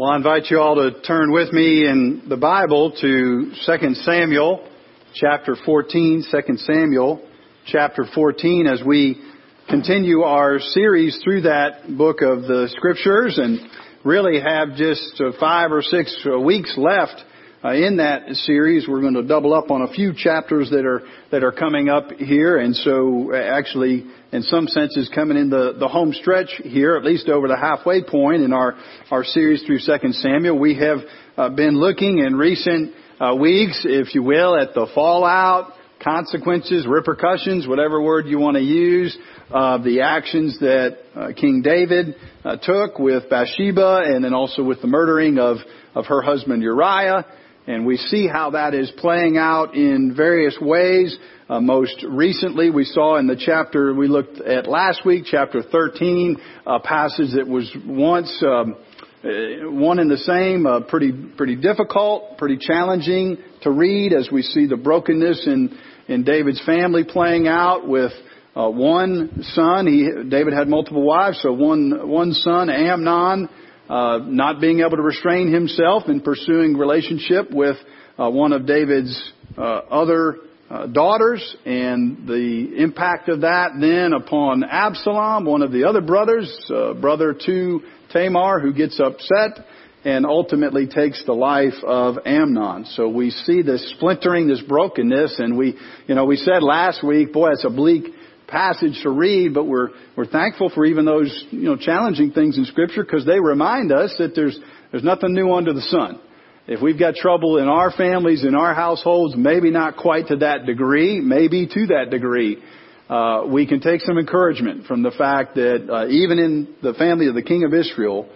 Well, 0.00 0.08
I 0.08 0.16
invite 0.16 0.46
you 0.48 0.58
all 0.58 0.76
to 0.76 0.98
turn 1.02 1.30
with 1.30 1.52
me 1.52 1.86
in 1.86 2.22
the 2.26 2.38
Bible 2.38 2.90
to 3.02 3.52
2 3.66 3.94
Samuel 3.96 4.66
chapter 5.12 5.54
14, 5.66 6.24
2 6.24 6.56
Samuel 6.56 7.20
chapter 7.66 8.06
14 8.14 8.66
as 8.66 8.82
we 8.82 9.20
continue 9.68 10.22
our 10.22 10.58
series 10.58 11.20
through 11.22 11.42
that 11.42 11.98
book 11.98 12.22
of 12.22 12.44
the 12.44 12.70
scriptures 12.78 13.36
and 13.36 13.60
really 14.02 14.40
have 14.40 14.74
just 14.74 15.20
uh, 15.20 15.32
five 15.38 15.70
or 15.70 15.82
six 15.82 16.18
uh, 16.24 16.38
weeks 16.40 16.72
left 16.78 17.22
uh, 17.64 17.72
in 17.72 17.98
that 17.98 18.28
series. 18.30 18.88
We're 18.88 19.00
going 19.00 19.14
to 19.14 19.22
double 19.22 19.52
up 19.54 19.70
on 19.70 19.82
a 19.82 19.92
few 19.92 20.12
chapters 20.16 20.70
that 20.70 20.86
are 20.86 21.02
that 21.30 21.44
are 21.44 21.52
coming 21.52 21.88
up 21.88 22.10
here, 22.12 22.58
and 22.58 22.74
so 22.74 23.34
actually, 23.34 24.06
in 24.32 24.42
some 24.42 24.66
senses, 24.66 25.10
coming 25.14 25.36
in 25.36 25.50
the 25.50 25.74
the 25.78 25.88
home 25.88 26.12
stretch 26.12 26.60
here, 26.64 26.96
at 26.96 27.04
least 27.04 27.28
over 27.28 27.48
the 27.48 27.56
halfway 27.56 28.02
point 28.02 28.42
in 28.42 28.52
our 28.52 28.76
our 29.10 29.24
series 29.24 29.62
through 29.64 29.78
Second 29.78 30.14
Samuel. 30.14 30.58
We 30.58 30.76
have 30.76 30.98
uh, 31.36 31.48
been 31.50 31.78
looking 31.78 32.18
in 32.18 32.36
recent 32.36 32.94
uh, 33.20 33.34
weeks, 33.34 33.82
if 33.84 34.14
you 34.14 34.22
will, 34.22 34.56
at 34.56 34.72
the 34.74 34.86
fallout, 34.94 35.72
consequences, 36.02 36.86
repercussions, 36.86 37.68
whatever 37.68 38.00
word 38.00 38.26
you 38.26 38.38
want 38.38 38.56
to 38.56 38.62
use, 38.62 39.16
of 39.50 39.84
the 39.84 40.00
actions 40.00 40.58
that 40.60 40.98
uh, 41.14 41.28
King 41.38 41.60
David 41.62 42.14
uh, 42.42 42.56
took 42.56 42.98
with 42.98 43.28
Bathsheba, 43.28 44.04
and 44.06 44.24
then 44.24 44.32
also 44.32 44.62
with 44.62 44.80
the 44.80 44.86
murdering 44.86 45.38
of 45.38 45.58
of 45.94 46.06
her 46.06 46.22
husband 46.22 46.62
Uriah. 46.62 47.26
And 47.70 47.86
we 47.86 47.98
see 47.98 48.26
how 48.26 48.50
that 48.50 48.74
is 48.74 48.90
playing 48.96 49.36
out 49.36 49.76
in 49.76 50.12
various 50.16 50.58
ways. 50.60 51.16
Uh, 51.48 51.60
most 51.60 52.04
recently, 52.08 52.68
we 52.68 52.82
saw 52.82 53.16
in 53.16 53.28
the 53.28 53.36
chapter 53.36 53.94
we 53.94 54.08
looked 54.08 54.40
at 54.40 54.66
last 54.66 55.06
week, 55.06 55.22
chapter 55.24 55.62
13, 55.62 56.36
a 56.66 56.80
passage 56.80 57.28
that 57.36 57.46
was 57.46 57.72
once 57.86 58.42
um, 58.42 58.74
uh, 59.22 59.70
one 59.70 60.00
and 60.00 60.10
the 60.10 60.16
same, 60.16 60.66
uh, 60.66 60.80
pretty 60.80 61.12
pretty 61.12 61.54
difficult, 61.54 62.38
pretty 62.38 62.58
challenging 62.60 63.38
to 63.62 63.70
read 63.70 64.14
as 64.14 64.28
we 64.32 64.42
see 64.42 64.66
the 64.66 64.76
brokenness 64.76 65.46
in 65.46 65.78
in 66.08 66.24
David's 66.24 66.60
family 66.66 67.04
playing 67.04 67.46
out 67.46 67.86
with 67.86 68.10
uh, 68.56 68.68
one 68.68 69.44
son. 69.54 69.86
He 69.86 70.28
David 70.28 70.54
had 70.54 70.66
multiple 70.66 71.04
wives, 71.04 71.38
so 71.40 71.52
one 71.52 72.08
one 72.08 72.32
son, 72.32 72.68
Amnon 72.68 73.48
uh, 73.90 74.18
not 74.22 74.60
being 74.60 74.80
able 74.80 74.96
to 74.96 75.02
restrain 75.02 75.52
himself 75.52 76.04
in 76.06 76.20
pursuing 76.20 76.76
relationship 76.76 77.50
with 77.50 77.76
uh, 78.18 78.30
one 78.30 78.52
of 78.52 78.64
David's 78.64 79.32
uh, 79.58 79.62
other 79.62 80.36
uh, 80.70 80.86
daughters, 80.86 81.56
and 81.66 82.28
the 82.28 82.74
impact 82.76 83.28
of 83.28 83.40
that 83.40 83.72
then 83.80 84.12
upon 84.12 84.62
Absalom, 84.62 85.44
one 85.44 85.62
of 85.62 85.72
the 85.72 85.84
other 85.88 86.00
brothers, 86.00 86.48
uh, 86.72 86.94
brother 86.94 87.34
to 87.46 87.80
Tamar, 88.12 88.60
who 88.60 88.72
gets 88.72 89.00
upset 89.00 89.66
and 90.04 90.24
ultimately 90.24 90.86
takes 90.86 91.24
the 91.26 91.32
life 91.32 91.74
of 91.84 92.16
Amnon. 92.24 92.86
So 92.92 93.08
we 93.08 93.30
see 93.30 93.62
this 93.62 93.92
splintering, 93.96 94.46
this 94.46 94.62
brokenness, 94.62 95.40
and 95.40 95.58
we, 95.58 95.76
you 96.06 96.14
know, 96.14 96.24
we 96.24 96.36
said 96.36 96.62
last 96.62 97.04
week, 97.04 97.32
boy, 97.32 97.50
it's 97.50 97.64
a 97.64 97.70
bleak 97.70 98.04
passage 98.50 99.00
to 99.02 99.10
read, 99.10 99.54
but 99.54 99.64
we're, 99.64 99.90
we're 100.16 100.26
thankful 100.26 100.70
for 100.70 100.84
even 100.84 101.04
those, 101.04 101.44
you 101.50 101.64
know, 101.64 101.76
challenging 101.76 102.32
things 102.32 102.58
in 102.58 102.64
scripture 102.64 103.04
because 103.04 103.24
they 103.24 103.40
remind 103.40 103.92
us 103.92 104.14
that 104.18 104.34
there's, 104.34 104.58
there's 104.90 105.04
nothing 105.04 105.34
new 105.34 105.52
under 105.52 105.72
the 105.72 105.82
sun. 105.82 106.20
If 106.66 106.82
we've 106.82 106.98
got 106.98 107.14
trouble 107.14 107.58
in 107.58 107.68
our 107.68 107.90
families, 107.90 108.44
in 108.44 108.54
our 108.54 108.74
households, 108.74 109.34
maybe 109.36 109.70
not 109.70 109.96
quite 109.96 110.28
to 110.28 110.36
that 110.36 110.66
degree, 110.66 111.20
maybe 111.20 111.66
to 111.66 111.86
that 111.86 112.10
degree, 112.10 112.62
uh, 113.08 113.44
we 113.48 113.66
can 113.66 113.80
take 113.80 114.02
some 114.02 114.18
encouragement 114.18 114.86
from 114.86 115.02
the 115.02 115.10
fact 115.10 115.56
that 115.56 115.88
uh, 115.90 116.06
even 116.08 116.38
in 116.38 116.76
the 116.80 116.94
family 116.94 117.26
of 117.26 117.34
the 117.34 117.42
king 117.42 117.64
of 117.64 117.74
Israel, 117.74 118.28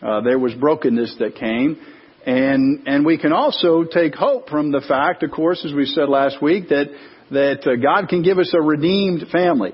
uh, 0.00 0.22
there 0.22 0.38
was 0.38 0.54
brokenness 0.54 1.16
that 1.18 1.34
came. 1.34 1.78
And, 2.24 2.86
and 2.86 3.04
we 3.04 3.18
can 3.18 3.32
also 3.32 3.84
take 3.84 4.14
hope 4.14 4.48
from 4.48 4.70
the 4.70 4.80
fact, 4.86 5.22
of 5.22 5.32
course, 5.32 5.64
as 5.66 5.74
we 5.74 5.86
said 5.86 6.08
last 6.08 6.40
week, 6.40 6.68
that 6.68 6.86
that 7.32 7.66
uh, 7.66 7.76
God 7.76 8.08
can 8.08 8.22
give 8.22 8.38
us 8.38 8.52
a 8.54 8.60
redeemed 8.60 9.28
family 9.30 9.72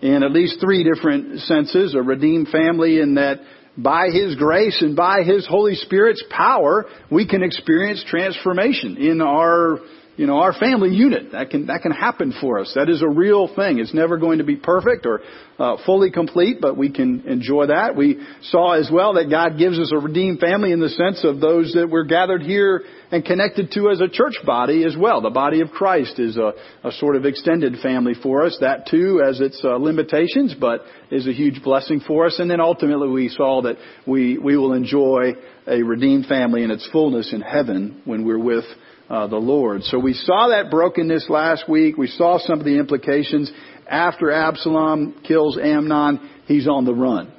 in 0.00 0.22
at 0.22 0.32
least 0.32 0.58
three 0.60 0.84
different 0.84 1.40
senses. 1.40 1.94
A 1.94 2.02
redeemed 2.02 2.48
family 2.48 3.00
in 3.00 3.14
that 3.14 3.40
by 3.76 4.08
His 4.08 4.36
grace 4.36 4.80
and 4.80 4.96
by 4.96 5.22
His 5.22 5.46
Holy 5.46 5.74
Spirit's 5.74 6.22
power, 6.30 6.86
we 7.10 7.26
can 7.26 7.42
experience 7.42 8.04
transformation 8.08 8.96
in 8.96 9.20
our 9.20 9.78
you 10.20 10.26
know, 10.26 10.36
our 10.36 10.52
family 10.52 10.90
unit. 10.90 11.32
That 11.32 11.48
can, 11.48 11.68
that 11.68 11.80
can 11.80 11.92
happen 11.92 12.34
for 12.42 12.58
us. 12.58 12.72
That 12.74 12.90
is 12.90 13.00
a 13.00 13.08
real 13.08 13.48
thing. 13.56 13.78
It's 13.78 13.94
never 13.94 14.18
going 14.18 14.36
to 14.36 14.44
be 14.44 14.54
perfect 14.54 15.06
or 15.06 15.22
uh, 15.58 15.78
fully 15.86 16.10
complete, 16.10 16.58
but 16.60 16.76
we 16.76 16.92
can 16.92 17.26
enjoy 17.26 17.68
that. 17.68 17.96
We 17.96 18.20
saw 18.42 18.72
as 18.72 18.90
well 18.92 19.14
that 19.14 19.30
God 19.30 19.56
gives 19.56 19.78
us 19.78 19.92
a 19.94 19.98
redeemed 19.98 20.38
family 20.38 20.72
in 20.72 20.80
the 20.80 20.90
sense 20.90 21.24
of 21.24 21.40
those 21.40 21.72
that 21.72 21.88
we're 21.88 22.04
gathered 22.04 22.42
here 22.42 22.82
and 23.10 23.24
connected 23.24 23.72
to 23.72 23.88
as 23.88 24.02
a 24.02 24.08
church 24.08 24.34
body 24.44 24.84
as 24.84 24.94
well. 24.94 25.22
The 25.22 25.30
body 25.30 25.62
of 25.62 25.70
Christ 25.70 26.18
is 26.18 26.36
a, 26.36 26.52
a 26.84 26.92
sort 26.92 27.16
of 27.16 27.24
extended 27.24 27.76
family 27.82 28.12
for 28.22 28.44
us. 28.44 28.58
That 28.60 28.88
too 28.90 29.22
has 29.24 29.40
its 29.40 29.58
uh, 29.64 29.76
limitations, 29.76 30.54
but 30.54 30.82
is 31.10 31.26
a 31.28 31.32
huge 31.32 31.62
blessing 31.62 32.00
for 32.06 32.26
us. 32.26 32.38
And 32.38 32.50
then 32.50 32.60
ultimately 32.60 33.08
we 33.08 33.30
saw 33.30 33.62
that 33.62 33.78
we, 34.06 34.36
we 34.36 34.58
will 34.58 34.74
enjoy 34.74 35.32
a 35.66 35.82
redeemed 35.82 36.26
family 36.26 36.62
in 36.62 36.70
its 36.70 36.86
fullness 36.92 37.32
in 37.32 37.40
heaven 37.40 38.02
when 38.04 38.26
we're 38.26 38.38
with 38.38 38.66
uh, 39.10 39.26
the 39.26 39.36
Lord. 39.36 39.82
So 39.82 39.98
we 39.98 40.14
saw 40.14 40.48
that 40.48 40.70
brokenness 40.70 41.28
last 41.28 41.68
week. 41.68 41.96
We 41.96 42.06
saw 42.06 42.38
some 42.38 42.60
of 42.60 42.64
the 42.64 42.78
implications. 42.78 43.50
After 43.88 44.30
Absalom 44.30 45.20
kills 45.26 45.58
Amnon, 45.60 46.30
he's 46.46 46.68
on 46.68 46.84
the 46.84 46.94
run. 46.94 47.32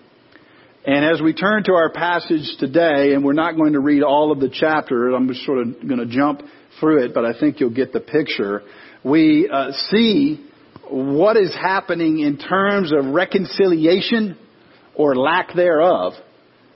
And 0.85 1.05
as 1.05 1.21
we 1.21 1.33
turn 1.33 1.63
to 1.65 1.73
our 1.73 1.91
passage 1.91 2.57
today, 2.59 3.13
and 3.13 3.23
we're 3.23 3.33
not 3.33 3.55
going 3.55 3.73
to 3.73 3.79
read 3.79 4.03
all 4.03 4.31
of 4.31 4.39
the 4.39 4.49
chapter, 4.51 5.09
I'm 5.11 5.27
just 5.27 5.45
sort 5.45 5.59
of 5.59 5.87
going 5.87 5.99
to 5.99 6.07
jump 6.07 6.41
through 6.79 7.05
it, 7.05 7.13
but 7.13 7.23
I 7.23 7.39
think 7.39 7.59
you'll 7.59 7.69
get 7.69 7.93
the 7.93 7.99
picture. 7.99 8.63
We 9.03 9.49
uh, 9.51 9.71
see 9.91 10.45
what 10.89 11.37
is 11.37 11.53
happening 11.55 12.19
in 12.19 12.37
terms 12.37 12.91
of 12.91 13.13
reconciliation 13.13 14.37
or 14.95 15.15
lack 15.15 15.53
thereof 15.55 16.13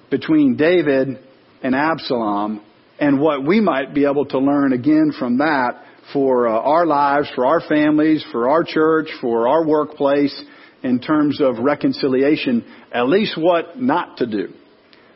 between 0.09 0.55
David 0.55 1.19
and 1.61 1.75
Absalom 1.75 2.61
and 2.99 3.19
what 3.19 3.45
we 3.45 3.59
might 3.59 3.93
be 3.93 4.05
able 4.05 4.25
to 4.25 4.39
learn 4.39 4.73
again 4.73 5.11
from 5.17 5.39
that 5.39 5.83
for 6.13 6.47
uh, 6.47 6.51
our 6.51 6.85
lives, 6.85 7.29
for 7.35 7.45
our 7.45 7.61
families, 7.61 8.25
for 8.31 8.49
our 8.49 8.63
church, 8.63 9.07
for 9.21 9.47
our 9.47 9.65
workplace 9.65 10.43
in 10.83 10.99
terms 10.99 11.41
of 11.41 11.57
reconciliation, 11.59 12.63
at 12.91 13.07
least 13.07 13.37
what 13.37 13.79
not 13.79 14.17
to 14.17 14.27
do. 14.27 14.53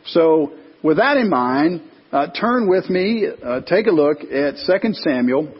So 0.07 0.53
with 0.83 0.97
that 0.97 1.17
in 1.17 1.29
mind, 1.29 1.81
uh, 2.11 2.27
turn 2.31 2.67
with 2.67 2.89
me, 2.89 3.27
uh, 3.27 3.61
take 3.61 3.85
a 3.85 3.91
look 3.91 4.21
at 4.21 4.55
2 4.65 4.93
Samuel 4.93 5.53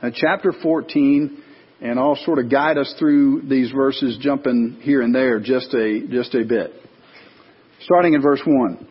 uh, 0.00 0.10
chapter 0.14 0.52
14, 0.62 1.42
and 1.80 1.98
I'll 1.98 2.18
sort 2.24 2.38
of 2.38 2.50
guide 2.50 2.78
us 2.78 2.94
through 2.98 3.42
these 3.48 3.72
verses, 3.72 4.16
jumping 4.20 4.78
here 4.82 5.02
and 5.02 5.14
there 5.14 5.40
just 5.40 5.74
a, 5.74 6.06
just 6.08 6.34
a 6.34 6.44
bit. 6.44 6.70
Starting 7.80 8.14
in 8.14 8.22
verse 8.22 8.42
1. 8.44 8.88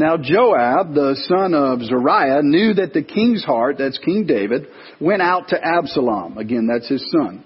Now 0.00 0.16
Joab, 0.16 0.94
the 0.94 1.14
son 1.28 1.52
of 1.52 1.82
Zeruiah, 1.82 2.40
knew 2.42 2.72
that 2.72 2.94
the 2.94 3.02
king's 3.02 3.44
heart, 3.44 3.76
that's 3.76 3.98
King 3.98 4.24
David, 4.26 4.66
went 4.98 5.20
out 5.20 5.48
to 5.48 5.62
Absalom. 5.62 6.38
Again, 6.38 6.66
that's 6.72 6.88
his 6.88 7.04
son. 7.12 7.44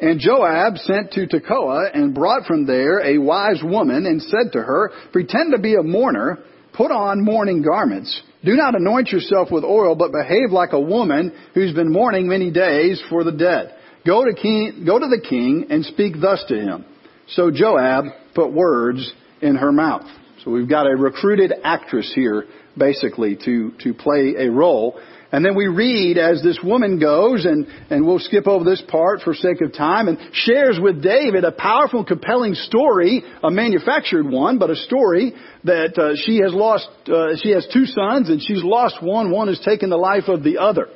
And 0.00 0.18
Joab 0.18 0.78
sent 0.78 1.12
to 1.12 1.28
Tekoa 1.28 1.94
and 1.94 2.12
brought 2.12 2.46
from 2.46 2.66
there 2.66 2.98
a 3.06 3.18
wise 3.18 3.62
woman 3.62 4.04
and 4.04 4.20
said 4.20 4.50
to 4.54 4.58
her, 4.58 4.90
Pretend 5.12 5.52
to 5.52 5.60
be 5.60 5.76
a 5.76 5.82
mourner, 5.84 6.40
put 6.72 6.90
on 6.90 7.24
mourning 7.24 7.62
garments. 7.62 8.20
Do 8.44 8.56
not 8.56 8.74
anoint 8.74 9.10
yourself 9.10 9.52
with 9.52 9.62
oil, 9.62 9.94
but 9.94 10.10
behave 10.10 10.50
like 10.50 10.72
a 10.72 10.80
woman 10.80 11.32
who's 11.54 11.72
been 11.72 11.92
mourning 11.92 12.26
many 12.26 12.50
days 12.50 13.00
for 13.08 13.22
the 13.22 13.30
dead. 13.30 13.76
Go 14.04 14.24
to, 14.24 14.34
king, 14.34 14.82
go 14.84 14.98
to 14.98 15.06
the 15.06 15.24
king 15.24 15.66
and 15.70 15.84
speak 15.84 16.14
thus 16.20 16.44
to 16.48 16.56
him. 16.56 16.84
So 17.28 17.52
Joab 17.52 18.06
put 18.34 18.52
words 18.52 19.12
in 19.40 19.54
her 19.54 19.70
mouth. 19.70 20.10
So 20.44 20.50
we've 20.50 20.68
got 20.68 20.86
a 20.86 20.94
recruited 20.94 21.54
actress 21.64 22.12
here, 22.14 22.44
basically, 22.76 23.36
to, 23.46 23.72
to 23.82 23.94
play 23.94 24.34
a 24.38 24.50
role. 24.50 25.00
And 25.32 25.42
then 25.42 25.56
we 25.56 25.68
read 25.68 26.18
as 26.18 26.42
this 26.42 26.58
woman 26.62 27.00
goes, 27.00 27.46
and, 27.46 27.66
and 27.88 28.06
we'll 28.06 28.18
skip 28.18 28.46
over 28.46 28.62
this 28.62 28.82
part 28.86 29.22
for 29.22 29.32
sake 29.32 29.62
of 29.62 29.72
time, 29.72 30.06
and 30.06 30.18
shares 30.32 30.78
with 30.80 31.02
David 31.02 31.44
a 31.44 31.50
powerful, 31.50 32.04
compelling 32.04 32.54
story, 32.54 33.24
a 33.42 33.50
manufactured 33.50 34.28
one, 34.28 34.58
but 34.58 34.68
a 34.68 34.76
story 34.76 35.32
that 35.64 35.98
uh, 35.98 36.14
she 36.26 36.40
has 36.44 36.52
lost, 36.52 36.88
uh, 37.08 37.36
she 37.42 37.50
has 37.50 37.66
two 37.72 37.86
sons, 37.86 38.28
and 38.28 38.42
she's 38.42 38.62
lost 38.62 39.02
one. 39.02 39.30
One 39.30 39.48
has 39.48 39.60
taken 39.60 39.88
the 39.88 39.96
life 39.96 40.28
of 40.28 40.44
the 40.44 40.58
other. 40.58 40.88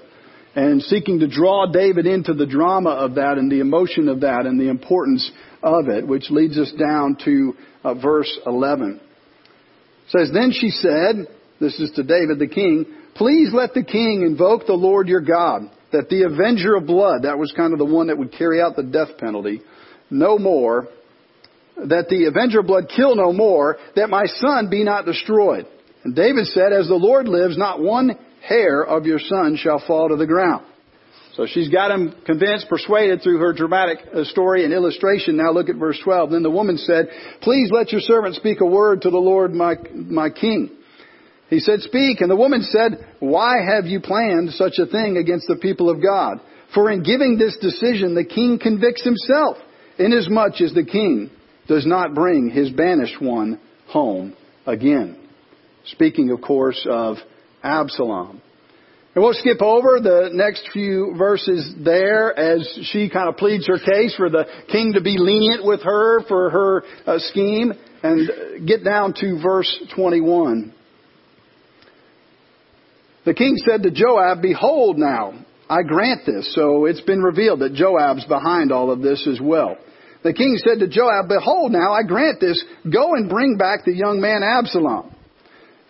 And 0.56 0.82
seeking 0.82 1.20
to 1.20 1.28
draw 1.28 1.66
David 1.72 2.06
into 2.06 2.34
the 2.34 2.46
drama 2.46 2.90
of 2.90 3.14
that 3.14 3.38
and 3.38 3.50
the 3.50 3.60
emotion 3.60 4.08
of 4.08 4.20
that 4.20 4.44
and 4.44 4.60
the 4.60 4.68
importance 4.68 5.30
of 5.62 5.88
it, 5.88 6.06
which 6.06 6.30
leads 6.30 6.58
us 6.58 6.72
down 6.72 7.16
to 7.24 7.54
uh, 7.82 7.94
verse 7.94 8.38
11 8.44 9.00
says, 10.08 10.30
Then 10.32 10.52
she 10.52 10.70
said, 10.70 11.26
this 11.60 11.78
is 11.80 11.90
to 11.92 12.02
David 12.02 12.38
the 12.38 12.46
king, 12.46 12.86
please 13.14 13.50
let 13.52 13.74
the 13.74 13.84
king 13.84 14.22
invoke 14.22 14.66
the 14.66 14.74
Lord 14.74 15.08
your 15.08 15.20
God, 15.20 15.62
that 15.92 16.08
the 16.08 16.22
avenger 16.22 16.76
of 16.76 16.86
blood, 16.86 17.22
that 17.22 17.38
was 17.38 17.52
kind 17.56 17.72
of 17.72 17.78
the 17.78 17.84
one 17.84 18.08
that 18.08 18.18
would 18.18 18.32
carry 18.32 18.60
out 18.60 18.76
the 18.76 18.82
death 18.82 19.18
penalty, 19.18 19.62
no 20.10 20.38
more 20.38 20.88
that 21.86 22.08
the 22.08 22.24
avenger 22.24 22.60
of 22.60 22.66
blood 22.66 22.90
kill 22.94 23.14
no 23.14 23.32
more, 23.32 23.78
that 23.94 24.10
my 24.10 24.26
son 24.26 24.68
be 24.70 24.84
not 24.84 25.04
destroyed. 25.04 25.66
And 26.04 26.14
David 26.14 26.46
said, 26.46 26.72
As 26.72 26.88
the 26.88 26.94
Lord 26.94 27.28
lives, 27.28 27.56
not 27.56 27.80
one 27.80 28.18
hair 28.42 28.82
of 28.82 29.06
your 29.06 29.18
son 29.18 29.56
shall 29.56 29.82
fall 29.86 30.08
to 30.08 30.16
the 30.16 30.26
ground. 30.26 30.64
So 31.38 31.46
she's 31.46 31.68
got 31.68 31.92
him 31.92 32.16
convinced, 32.26 32.68
persuaded 32.68 33.22
through 33.22 33.38
her 33.38 33.52
dramatic 33.52 33.98
uh, 34.12 34.24
story 34.24 34.64
and 34.64 34.72
illustration. 34.72 35.36
Now 35.36 35.52
look 35.52 35.68
at 35.68 35.76
verse 35.76 35.96
12. 36.02 36.32
Then 36.32 36.42
the 36.42 36.50
woman 36.50 36.76
said, 36.78 37.10
Please 37.42 37.70
let 37.70 37.92
your 37.92 38.00
servant 38.00 38.34
speak 38.34 38.60
a 38.60 38.66
word 38.66 39.02
to 39.02 39.10
the 39.10 39.18
Lord 39.18 39.54
my, 39.54 39.76
my 39.94 40.30
king. 40.30 40.68
He 41.48 41.60
said, 41.60 41.82
Speak. 41.82 42.22
And 42.22 42.28
the 42.28 42.34
woman 42.34 42.62
said, 42.62 43.06
Why 43.20 43.58
have 43.64 43.86
you 43.86 44.00
planned 44.00 44.50
such 44.50 44.80
a 44.80 44.86
thing 44.86 45.16
against 45.16 45.46
the 45.46 45.54
people 45.62 45.90
of 45.90 46.02
God? 46.02 46.40
For 46.74 46.90
in 46.90 47.04
giving 47.04 47.38
this 47.38 47.56
decision, 47.60 48.16
the 48.16 48.24
king 48.24 48.58
convicts 48.60 49.04
himself, 49.04 49.58
inasmuch 49.96 50.60
as 50.60 50.74
the 50.74 50.84
king 50.84 51.30
does 51.68 51.86
not 51.86 52.16
bring 52.16 52.50
his 52.50 52.70
banished 52.70 53.22
one 53.22 53.60
home 53.86 54.34
again. 54.66 55.16
Speaking, 55.84 56.32
of 56.32 56.40
course, 56.40 56.84
of 56.90 57.18
Absalom. 57.62 58.42
And 59.14 59.24
we'll 59.24 59.34
skip 59.34 59.62
over 59.62 60.00
the 60.00 60.30
next 60.32 60.68
few 60.72 61.14
verses 61.16 61.74
there 61.82 62.38
as 62.38 62.78
she 62.92 63.08
kind 63.08 63.28
of 63.28 63.36
pleads 63.36 63.66
her 63.66 63.78
case 63.78 64.14
for 64.16 64.30
the 64.30 64.44
king 64.70 64.92
to 64.94 65.00
be 65.00 65.16
lenient 65.18 65.64
with 65.64 65.82
her 65.82 66.22
for 66.28 66.50
her 66.50 66.84
uh, 67.06 67.18
scheme 67.18 67.72
and 68.02 68.66
get 68.66 68.84
down 68.84 69.14
to 69.14 69.40
verse 69.42 69.82
21. 69.96 70.74
The 73.24 73.34
king 73.34 73.56
said 73.56 73.82
to 73.82 73.90
Joab, 73.90 74.40
Behold 74.40 74.98
now, 74.98 75.44
I 75.68 75.82
grant 75.82 76.24
this. 76.24 76.54
So 76.54 76.86
it's 76.86 77.00
been 77.00 77.20
revealed 77.20 77.60
that 77.60 77.74
Joab's 77.74 78.24
behind 78.24 78.72
all 78.72 78.90
of 78.90 79.02
this 79.02 79.26
as 79.26 79.40
well. 79.40 79.76
The 80.22 80.32
king 80.32 80.56
said 80.58 80.80
to 80.80 80.88
Joab, 80.88 81.28
Behold 81.28 81.72
now, 81.72 81.92
I 81.92 82.02
grant 82.02 82.40
this. 82.40 82.62
Go 82.90 83.14
and 83.14 83.28
bring 83.28 83.56
back 83.56 83.84
the 83.84 83.92
young 83.92 84.20
man 84.20 84.42
Absalom. 84.42 85.14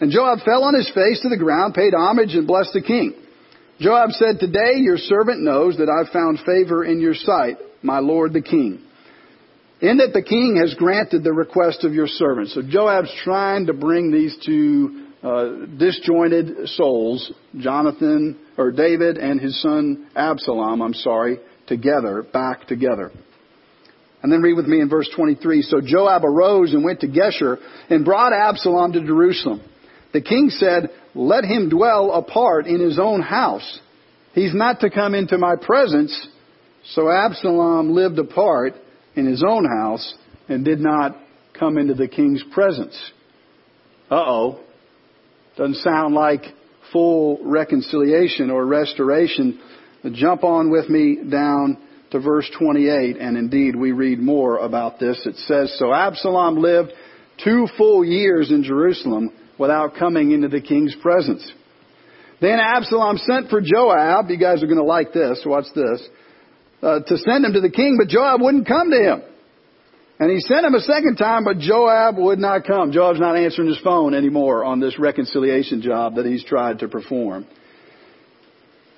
And 0.01 0.11
Joab 0.13 0.41
fell 0.45 0.65
on 0.65 0.75
his 0.75 0.91
face 0.95 1.21
to 1.23 1.29
the 1.29 1.37
ground, 1.37 1.75
paid 1.75 1.93
homage, 1.95 2.35
and 2.35 2.47
blessed 2.47 2.73
the 2.73 2.83
king. 2.83 3.15
Joab 3.81 4.11
said, 4.13 4.39
Today 4.39 4.75
your 4.77 4.97
servant 4.97 5.41
knows 5.41 5.77
that 5.79 5.89
I've 5.89 6.13
found 6.13 6.39
favor 6.41 6.85
in 6.85 7.01
your 7.01 7.15
sight, 7.15 7.57
my 7.83 7.99
lord 7.99 8.33
the 8.33 8.43
king. 8.43 8.83
In 9.81 9.99
that 9.99 10.13
the 10.13 10.23
king 10.23 10.57
has 10.61 10.75
granted 10.75 11.23
the 11.23 11.33
request 11.33 11.85
of 11.85 11.95
your 11.95 12.09
servant. 12.09 12.49
So 12.49 12.63
Joab's 12.63 13.13
trying 13.23 13.67
to 13.67 13.73
bring 13.73 14.11
these 14.11 14.37
two 14.45 15.07
uh, 15.23 15.67
disjointed 15.79 16.69
souls, 16.71 17.33
Jonathan 17.57 18.39
or 18.57 18.73
David 18.73 19.19
and 19.19 19.41
his 19.41 19.61
son 19.63 20.09
Absalom, 20.17 20.83
I'm 20.83 20.95
sorry, 20.95 21.39
together, 21.67 22.25
back 22.33 22.67
together. 22.67 23.13
And 24.21 24.33
then 24.33 24.43
read 24.43 24.55
with 24.55 24.67
me 24.67 24.81
in 24.81 24.89
verse 24.89 25.09
23. 25.15 25.63
So 25.63 25.81
Joab 25.81 26.25
arose 26.25 26.73
and 26.73 26.85
went 26.85 27.01
to 27.01 27.09
Geshur 27.09 27.59
and 27.89 28.05
brought 28.05 28.33
Absalom 28.33 28.93
to 28.95 29.01
Jerusalem. 29.01 29.63
The 30.13 30.23
king 30.23 30.51
said, 30.51 30.91
Let 31.15 31.45
him 31.45 31.69
dwell 31.69 32.13
apart 32.13 32.67
in 32.67 32.81
his 32.81 32.99
own 32.99 33.21
house. 33.21 33.81
He's 34.33 34.55
not 34.55 34.81
to 34.81 34.91
come 34.91 35.15
into 35.15 35.39
my 35.39 35.57
presence. 35.61 36.29
So 36.93 37.11
Absalom 37.11 37.93
lived 37.93 38.19
apart 38.19 38.75
in 39.15 39.27
his 39.27 39.45
own 39.47 39.65
house 39.65 40.15
and 40.49 40.65
did 40.65 40.81
not 40.81 41.17
come 41.59 41.77
into 41.77 41.95
the 41.95 42.09
king's 42.09 42.43
presence. 42.53 42.97
Uh 44.11 44.25
oh. 44.27 44.61
Doesn't 45.57 45.77
sound 45.77 46.15
like 46.15 46.43
full 46.93 47.41
reconciliation 47.43 48.51
or 48.51 48.65
restoration. 48.65 49.61
Jump 50.13 50.45
on 50.45 50.71
with 50.71 50.89
me 50.89 51.19
down 51.29 51.77
to 52.13 52.21
verse 52.21 52.49
28, 52.59 53.17
and 53.19 53.37
indeed 53.37 53.77
we 53.77 53.93
read 53.93 54.19
more 54.19 54.59
about 54.59 54.99
this. 54.99 55.21
It 55.27 55.37
says, 55.37 55.77
So 55.79 55.93
Absalom 55.93 56.57
lived 56.57 56.93
two 57.45 57.67
full 57.77 58.05
years 58.05 58.51
in 58.51 58.63
Jerusalem 58.63 59.33
without 59.59 59.97
coming 59.99 60.31
into 60.31 60.49
the 60.49 60.61
king's 60.61 60.95
presence. 61.03 61.51
Then 62.41 62.59
Absalom 62.61 63.19
sent 63.19 63.51
for 63.51 63.61
Joab. 63.61 64.31
You 64.31 64.39
guys 64.39 64.63
are 64.63 64.67
going 64.67 64.79
to 64.79 64.85
like 64.85 65.13
this. 65.13 65.43
Watch 65.45 65.67
this. 65.75 66.07
Uh, 66.81 67.01
to 67.01 67.17
send 67.17 67.45
him 67.45 67.53
to 67.55 67.61
the 67.61 67.71
king, 67.71 67.97
but 67.99 68.09
Joab 68.09 68.41
wouldn't 68.41 68.69
come 68.69 68.91
to 68.91 68.97
him. 68.97 69.23
And 70.21 70.31
he 70.31 70.41
sent 70.41 70.65
him 70.65 70.75
a 70.75 70.81
second 70.81 71.17
time, 71.17 71.45
but 71.45 71.59
Joab 71.59 72.17
would 72.19 72.39
not 72.39 72.65
come. 72.65 72.93
Joab's 72.93 73.21
not 73.21 73.37
answering 73.37 73.69
his 73.69 73.81
phone 73.83 74.15
anymore 74.15 74.65
on 74.65 74.81
this 74.81 74.99
reconciliation 74.99 75.83
job 75.83 76.17
that 76.17 76.27
he's 76.27 76.45
tried 76.45 76.81
to 76.81 76.89
perform. 76.89 77.47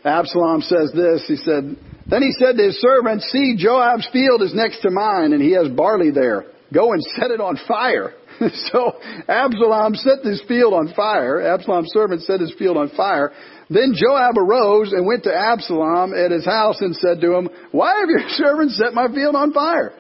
Absalom 0.05 0.63
says 0.63 0.93
this. 0.95 1.25
He 1.27 1.37
said, 1.37 1.77
Then 2.07 2.23
he 2.23 2.33
said 2.39 2.57
to 2.57 2.63
his 2.63 2.81
servant, 2.81 3.23
See, 3.23 3.57
Joab's 3.59 4.09
field 4.13 4.43
is 4.43 4.55
next 4.55 4.81
to 4.81 4.91
mine, 4.91 5.33
and 5.33 5.43
he 5.43 5.53
has 5.53 5.69
barley 5.69 6.11
there. 6.11 6.45
Go 6.73 6.93
and 6.93 7.03
set 7.03 7.31
it 7.31 7.41
on 7.41 7.59
fire. 7.69 8.15
so 8.73 8.99
Absalom 9.29 9.95
set 9.95 10.25
his 10.25 10.43
field 10.49 10.73
on 10.73 10.93
fire. 10.95 11.41
Absalom's 11.41 11.93
servant 11.93 12.23
set 12.23 12.41
his 12.41 12.53
field 12.59 12.77
on 12.77 12.89
fire. 12.97 13.33
Then 13.69 13.93
Joab 13.95 14.39
arose 14.39 14.93
and 14.93 15.07
went 15.07 15.25
to 15.25 15.35
Absalom 15.35 16.15
at 16.15 16.31
his 16.31 16.45
house 16.45 16.81
and 16.81 16.97
said 16.97 17.21
to 17.21 17.35
him, 17.35 17.49
Why 17.71 18.01
have 18.01 18.09
your 18.09 18.29
servants 18.29 18.79
set 18.79 18.95
my 18.95 19.09
field 19.09 19.35
on 19.35 19.53
fire? 19.53 19.93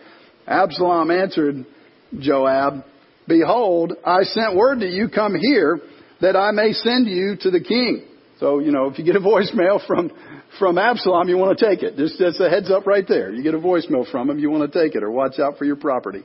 Absalom 0.47 1.11
answered 1.11 1.67
Joab, 2.19 2.85
Behold, 3.29 3.93
I 4.05 4.23
sent 4.23 4.57
word 4.57 4.81
that 4.81 4.91
you 4.91 5.09
come 5.09 5.35
here 5.35 5.81
that 6.21 6.37
I 6.37 6.51
may 6.51 6.73
send 6.73 7.07
you 7.07 7.37
to 7.43 7.51
the 7.51 7.61
king. 7.61 8.07
So, 8.39 8.59
you 8.59 8.73
know, 8.73 8.87
if 8.87 8.99
you 8.99 9.05
get 9.05 9.17
a 9.17 9.21
voicemail 9.21 9.87
from, 9.87 10.11
from 10.59 10.79
Absalom, 10.79 11.29
you 11.29 11.37
want 11.37 11.57
to 11.59 11.69
take 11.69 11.83
it. 11.83 11.97
Just, 11.97 12.19
just 12.19 12.41
a 12.41 12.49
heads 12.49 12.71
up 12.71 12.87
right 12.87 13.05
there. 13.07 13.31
You 13.31 13.43
get 13.43 13.55
a 13.55 13.59
voicemail 13.59 14.11
from 14.11 14.31
him, 14.31 14.39
you 14.39 14.51
want 14.51 14.73
to 14.73 14.83
take 14.83 14.97
it 14.97 15.03
or 15.03 15.11
watch 15.11 15.39
out 15.39 15.59
for 15.59 15.67
your 15.67 15.77
property. 15.77 16.25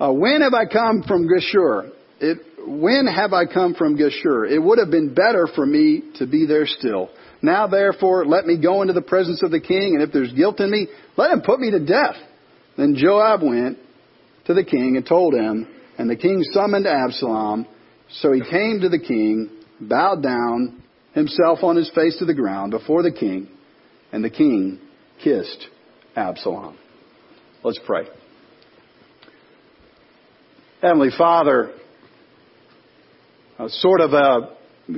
Uh, 0.00 0.12
when 0.12 0.40
have 0.40 0.54
I 0.54 0.64
come 0.64 1.02
from 1.02 1.28
Geshur? 1.28 1.90
It, 2.20 2.38
when 2.66 3.06
have 3.06 3.32
I 3.32 3.44
come 3.44 3.74
from 3.74 3.98
Geshur? 3.98 4.50
It 4.50 4.58
would 4.58 4.78
have 4.78 4.90
been 4.90 5.12
better 5.12 5.46
for 5.54 5.66
me 5.66 6.02
to 6.16 6.26
be 6.26 6.46
there 6.46 6.66
still. 6.66 7.10
Now 7.42 7.66
therefore, 7.66 8.24
let 8.24 8.46
me 8.46 8.60
go 8.60 8.80
into 8.80 8.94
the 8.94 9.02
presence 9.02 9.42
of 9.42 9.50
the 9.50 9.60
king, 9.60 9.94
and 9.94 10.02
if 10.02 10.12
there's 10.12 10.32
guilt 10.32 10.60
in 10.60 10.70
me, 10.70 10.88
let 11.16 11.30
him 11.30 11.42
put 11.42 11.60
me 11.60 11.70
to 11.70 11.84
death. 11.84 12.16
Then 12.76 12.94
Joab 12.96 13.42
went 13.42 13.78
to 14.46 14.54
the 14.54 14.64
king 14.64 14.96
and 14.96 15.06
told 15.06 15.34
him, 15.34 15.68
and 15.98 16.08
the 16.08 16.16
king 16.16 16.42
summoned 16.52 16.86
Absalom. 16.86 17.66
So 18.12 18.32
he 18.32 18.40
came 18.40 18.80
to 18.80 18.88
the 18.88 18.98
king, 18.98 19.50
bowed 19.80 20.22
down 20.22 20.82
himself 21.12 21.58
on 21.62 21.76
his 21.76 21.90
face 21.94 22.18
to 22.18 22.24
the 22.24 22.34
ground 22.34 22.70
before 22.70 23.02
the 23.02 23.12
king, 23.12 23.48
and 24.12 24.24
the 24.24 24.30
king 24.30 24.80
kissed 25.22 25.66
Absalom. 26.16 26.78
Let's 27.62 27.80
pray. 27.84 28.06
Heavenly 30.80 31.10
Father, 31.18 31.72
a 33.58 33.68
sort 33.68 34.00
of 34.00 34.14
a 34.14 34.56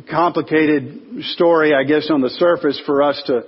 complicated 0.08 1.24
story, 1.32 1.74
I 1.74 1.82
guess, 1.82 2.08
on 2.08 2.20
the 2.20 2.30
surface 2.30 2.80
for 2.86 3.02
us 3.02 3.20
to 3.26 3.42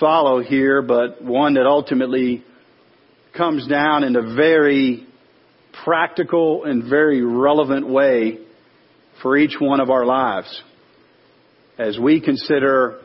follow 0.00 0.42
here, 0.42 0.80
but 0.80 1.22
one 1.22 1.54
that 1.54 1.66
ultimately 1.66 2.42
comes 3.36 3.68
down 3.68 4.02
in 4.02 4.16
a 4.16 4.34
very 4.34 5.06
practical 5.84 6.64
and 6.64 6.88
very 6.88 7.20
relevant 7.20 7.86
way 7.86 8.38
for 9.20 9.36
each 9.36 9.56
one 9.60 9.80
of 9.80 9.90
our 9.90 10.06
lives 10.06 10.62
as 11.76 11.98
we 11.98 12.22
consider 12.22 12.98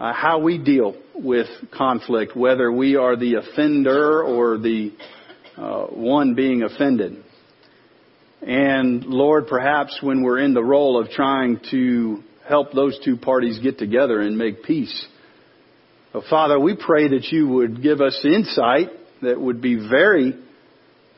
uh, 0.00 0.14
how 0.14 0.38
we 0.38 0.56
deal 0.56 0.96
with 1.14 1.48
conflict, 1.76 2.34
whether 2.34 2.72
we 2.72 2.96
are 2.96 3.16
the 3.16 3.34
offender 3.34 4.22
or 4.22 4.56
the 4.56 4.94
uh, 5.58 5.82
one 5.88 6.34
being 6.34 6.62
offended. 6.62 7.22
And 8.42 9.04
Lord, 9.04 9.46
perhaps 9.46 9.98
when 10.02 10.22
we're 10.22 10.40
in 10.40 10.52
the 10.52 10.64
role 10.64 11.00
of 11.00 11.10
trying 11.10 11.60
to 11.70 12.22
help 12.46 12.72
those 12.72 12.98
two 13.04 13.16
parties 13.16 13.60
get 13.60 13.78
together 13.78 14.20
and 14.20 14.36
make 14.36 14.64
peace, 14.64 15.06
Father, 16.28 16.58
we 16.58 16.76
pray 16.76 17.08
that 17.08 17.28
you 17.30 17.48
would 17.48 17.82
give 17.82 18.00
us 18.02 18.20
insight 18.24 18.88
that 19.22 19.40
would 19.40 19.62
be 19.62 19.76
very 19.76 20.34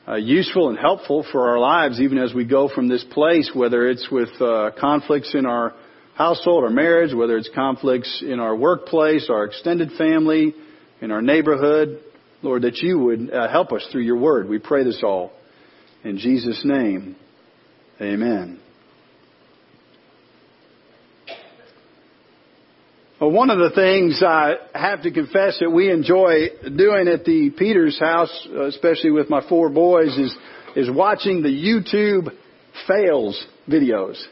uh, 0.07 0.16
useful 0.16 0.69
and 0.69 0.78
helpful 0.78 1.26
for 1.33 1.49
our 1.49 1.59
lives, 1.59 1.99
even 1.99 2.19
as 2.19 2.33
we 2.35 2.45
go 2.45 2.69
from 2.69 2.88
this 2.88 3.04
place, 3.11 3.50
whether 3.54 3.88
it's 3.88 4.09
with 4.11 4.28
uh, 4.40 4.71
conflicts 4.78 5.35
in 5.35 5.47
our 5.47 5.75
household 6.14 6.62
or 6.62 6.71
marriage, 6.71 7.14
whether 7.14 7.37
it's 7.37 7.50
conflicts 7.54 8.23
in 8.25 8.38
our 8.38 8.54
workplace, 8.54 9.28
our 9.31 9.47
extended 9.47 9.90
family, 9.99 10.54
in 11.00 11.11
our 11.11 11.23
neighborhood. 11.23 12.00
Lord, 12.43 12.62
that 12.62 12.76
you 12.76 12.99
would 12.99 13.33
uh, 13.33 13.49
help 13.49 13.73
us 13.73 13.85
through 13.90 14.02
your 14.02 14.19
word. 14.19 14.49
We 14.49 14.59
pray 14.59 14.85
this 14.85 15.00
all. 15.02 15.33
In 16.04 16.18
Jesus' 16.18 16.61
name, 16.64 17.16
amen. 17.99 18.61
Well, 23.18 23.30
one 23.30 23.49
of 23.49 23.58
the 23.58 23.70
things 23.75 24.23
I 24.23 24.56
have 24.75 25.02
to 25.04 25.11
confess 25.11 25.58
that 25.61 25.70
we 25.70 25.90
enjoy 25.90 26.49
doing 26.76 27.08
at 27.08 27.25
the 27.25 27.50
Peters 27.56 27.99
house, 27.99 28.49
especially 28.66 29.12
with 29.12 29.30
my 29.30 29.49
four 29.49 29.70
boys, 29.70 30.14
is, 30.18 30.37
is 30.76 30.90
watching 30.90 31.40
the 31.40 31.49
YouTube 31.49 32.30
fails 32.87 33.42
videos. 33.66 34.23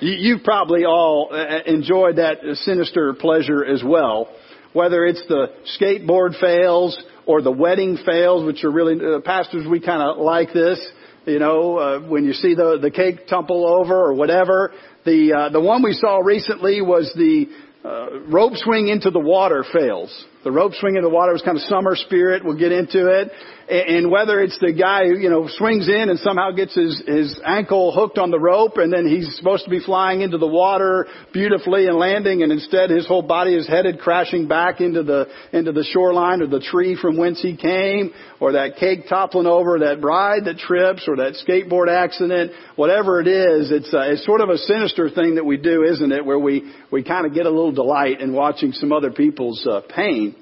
You, 0.00 0.12
you've 0.12 0.42
probably 0.42 0.86
all 0.86 1.28
uh, 1.32 1.64
enjoyed 1.66 2.16
that 2.16 2.38
sinister 2.62 3.12
pleasure 3.12 3.62
as 3.62 3.82
well. 3.84 4.34
Whether 4.72 5.04
it's 5.04 5.22
the 5.28 5.48
skateboard 5.78 6.40
fails 6.40 6.98
or 7.26 7.42
the 7.42 7.50
wedding 7.52 7.98
fails, 8.04 8.44
which 8.44 8.64
are 8.64 8.70
really, 8.70 8.94
uh, 8.94 9.20
pastors, 9.20 9.66
we 9.68 9.80
kind 9.80 10.02
of 10.02 10.18
like 10.18 10.52
this. 10.52 10.84
You 11.26 11.38
know, 11.38 11.78
uh, 11.78 12.00
when 12.00 12.24
you 12.24 12.34
see 12.34 12.54
the, 12.54 12.78
the 12.80 12.90
cake 12.90 13.26
tumble 13.28 13.66
over 13.66 13.94
or 13.94 14.14
whatever. 14.14 14.72
The, 15.06 15.32
uh, 15.32 15.48
the 15.50 15.60
one 15.60 15.82
we 15.82 15.94
saw 15.94 16.18
recently 16.18 16.82
was 16.82 17.12
the, 17.16 17.46
uh, 17.84 18.20
rope 18.28 18.54
swing 18.56 18.88
into 18.88 19.10
the 19.10 19.20
water 19.20 19.62
fails. 19.72 20.24
The 20.42 20.50
rope 20.50 20.72
swing 20.74 20.96
into 20.96 21.08
the 21.08 21.14
water 21.14 21.32
was 21.32 21.42
kind 21.42 21.56
of 21.56 21.62
summer 21.64 21.96
spirit. 21.96 22.42
We'll 22.42 22.58
get 22.58 22.72
into 22.72 23.08
it. 23.08 23.30
And 23.68 24.10
whether 24.10 24.40
it's 24.40 24.58
the 24.58 24.72
guy 24.72 25.06
who, 25.06 25.16
you 25.16 25.30
know, 25.30 25.48
swings 25.48 25.88
in 25.88 26.10
and 26.10 26.18
somehow 26.18 26.50
gets 26.50 26.74
his, 26.74 27.02
his 27.06 27.40
ankle 27.46 27.92
hooked 27.92 28.18
on 28.18 28.30
the 28.30 28.38
rope 28.38 28.76
and 28.76 28.92
then 28.92 29.06
he's 29.06 29.34
supposed 29.36 29.64
to 29.64 29.70
be 29.70 29.80
flying 29.80 30.20
into 30.20 30.36
the 30.36 30.46
water 30.46 31.06
beautifully 31.32 31.86
and 31.86 31.96
landing 31.96 32.42
and 32.42 32.52
instead 32.52 32.90
his 32.90 33.06
whole 33.06 33.22
body 33.22 33.54
is 33.54 33.66
headed 33.66 34.00
crashing 34.00 34.48
back 34.48 34.82
into 34.82 35.02
the, 35.02 35.28
into 35.52 35.72
the 35.72 35.82
shoreline 35.82 36.42
or 36.42 36.46
the 36.46 36.60
tree 36.60 36.94
from 37.00 37.16
whence 37.16 37.40
he 37.40 37.56
came 37.56 38.12
or 38.38 38.52
that 38.52 38.76
cake 38.76 39.08
toppling 39.08 39.46
over, 39.46 39.78
that 39.78 39.98
bride 40.00 40.44
that 40.44 40.58
trips 40.58 41.08
or 41.08 41.16
that 41.16 41.32
skateboard 41.46 41.88
accident, 41.88 42.52
whatever 42.76 43.18
it 43.20 43.26
is, 43.26 43.70
it's, 43.70 43.94
uh, 43.94 44.12
it's 44.12 44.26
sort 44.26 44.42
of 44.42 44.50
a 44.50 44.58
sinister 44.58 45.08
thing 45.08 45.36
that 45.36 45.44
we 45.44 45.56
do, 45.56 45.84
isn't 45.84 46.12
it? 46.12 46.24
Where 46.24 46.38
we, 46.38 46.70
we 46.90 47.02
kind 47.02 47.24
of 47.24 47.32
get 47.32 47.46
a 47.46 47.50
little 47.50 47.72
delight 47.72 48.20
in 48.20 48.34
watching 48.34 48.72
some 48.72 48.92
other 48.92 49.10
people's 49.10 49.66
uh, 49.66 49.80
pain. 49.88 50.36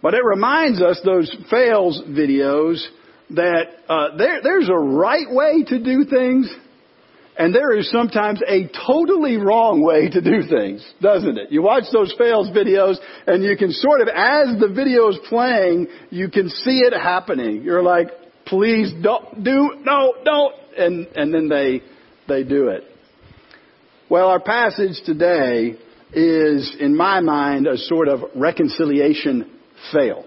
But 0.00 0.14
it 0.14 0.24
reminds 0.24 0.80
us, 0.80 1.00
those 1.04 1.34
fails 1.50 2.02
videos, 2.08 2.84
that 3.30 3.64
uh, 3.88 4.16
there, 4.16 4.40
there's 4.42 4.68
a 4.68 4.74
right 4.74 5.26
way 5.28 5.64
to 5.64 5.82
do 5.82 6.04
things, 6.04 6.50
and 7.36 7.54
there 7.54 7.76
is 7.76 7.90
sometimes 7.90 8.40
a 8.46 8.68
totally 8.86 9.36
wrong 9.36 9.82
way 9.82 10.08
to 10.08 10.20
do 10.20 10.48
things, 10.48 10.84
doesn't 11.00 11.36
it? 11.36 11.50
You 11.50 11.62
watch 11.62 11.84
those 11.92 12.14
fails 12.16 12.48
videos, 12.50 12.96
and 13.26 13.44
you 13.44 13.56
can 13.56 13.70
sort 13.72 14.00
of, 14.00 14.08
as 14.08 14.58
the 14.60 14.72
video 14.74 15.08
is 15.08 15.18
playing, 15.28 15.88
you 16.10 16.30
can 16.30 16.48
see 16.48 16.78
it 16.78 16.92
happening. 16.92 17.62
You're 17.62 17.82
like, 17.82 18.08
please 18.46 18.92
don't 19.02 19.44
do, 19.44 19.76
no, 19.82 20.14
don't, 20.24 20.54
and 20.76 21.06
and 21.16 21.34
then 21.34 21.48
they 21.48 21.82
they 22.26 22.44
do 22.44 22.68
it. 22.68 22.84
Well, 24.08 24.28
our 24.28 24.40
passage 24.40 25.02
today 25.04 25.76
is, 26.12 26.76
in 26.80 26.96
my 26.96 27.20
mind, 27.20 27.66
a 27.66 27.76
sort 27.76 28.08
of 28.08 28.20
reconciliation 28.34 29.57
fail. 29.92 30.24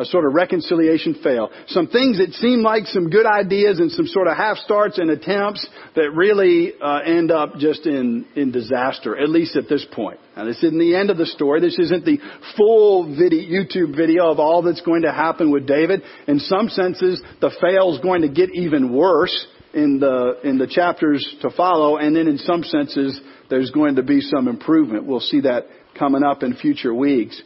A 0.00 0.04
sort 0.04 0.26
of 0.26 0.32
reconciliation 0.32 1.16
fail. 1.24 1.50
Some 1.66 1.88
things 1.88 2.18
that 2.18 2.32
seem 2.34 2.60
like 2.62 2.84
some 2.84 3.10
good 3.10 3.26
ideas 3.26 3.80
and 3.80 3.90
some 3.90 4.06
sort 4.06 4.28
of 4.28 4.36
half 4.36 4.58
starts 4.58 4.96
and 4.96 5.10
attempts 5.10 5.66
that 5.96 6.12
really 6.14 6.72
uh, 6.80 6.98
end 6.98 7.32
up 7.32 7.58
just 7.58 7.84
in, 7.84 8.24
in 8.36 8.52
disaster, 8.52 9.18
at 9.18 9.28
least 9.28 9.56
at 9.56 9.68
this 9.68 9.84
point. 9.90 10.20
Now 10.36 10.44
this 10.44 10.58
isn't 10.58 10.78
the 10.78 10.94
end 10.94 11.10
of 11.10 11.16
the 11.16 11.26
story. 11.26 11.60
This 11.60 11.80
isn't 11.80 12.04
the 12.04 12.20
full 12.56 13.16
video, 13.16 13.42
YouTube 13.42 13.96
video 13.96 14.30
of 14.30 14.38
all 14.38 14.62
that's 14.62 14.82
going 14.82 15.02
to 15.02 15.10
happen 15.10 15.50
with 15.50 15.66
David. 15.66 16.02
In 16.28 16.38
some 16.38 16.68
senses, 16.68 17.20
the 17.40 17.50
fail 17.60 17.92
is 17.92 18.00
going 18.00 18.22
to 18.22 18.28
get 18.28 18.54
even 18.54 18.94
worse 18.94 19.48
in 19.74 19.98
the, 19.98 20.38
in 20.44 20.58
the 20.58 20.68
chapters 20.68 21.26
to 21.42 21.50
follow, 21.50 21.96
and 21.96 22.14
then 22.14 22.28
in 22.28 22.38
some 22.38 22.62
senses, 22.62 23.20
there's 23.50 23.72
going 23.72 23.96
to 23.96 24.04
be 24.04 24.20
some 24.20 24.46
improvement. 24.46 25.06
We'll 25.06 25.18
see 25.18 25.40
that 25.40 25.64
coming 25.98 26.22
up 26.22 26.44
in 26.44 26.54
future 26.54 26.94
weeks. 26.94 27.42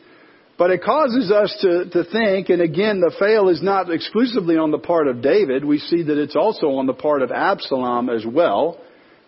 But 0.58 0.70
it 0.70 0.82
causes 0.82 1.30
us 1.32 1.56
to, 1.62 1.88
to 1.90 2.04
think, 2.10 2.50
and 2.50 2.60
again, 2.60 3.00
the 3.00 3.14
fail 3.18 3.48
is 3.48 3.62
not 3.62 3.90
exclusively 3.90 4.56
on 4.56 4.70
the 4.70 4.78
part 4.78 5.08
of 5.08 5.22
David. 5.22 5.64
We 5.64 5.78
see 5.78 6.02
that 6.02 6.18
it's 6.18 6.36
also 6.36 6.72
on 6.72 6.86
the 6.86 6.92
part 6.92 7.22
of 7.22 7.30
Absalom 7.30 8.10
as 8.10 8.24
well. 8.26 8.78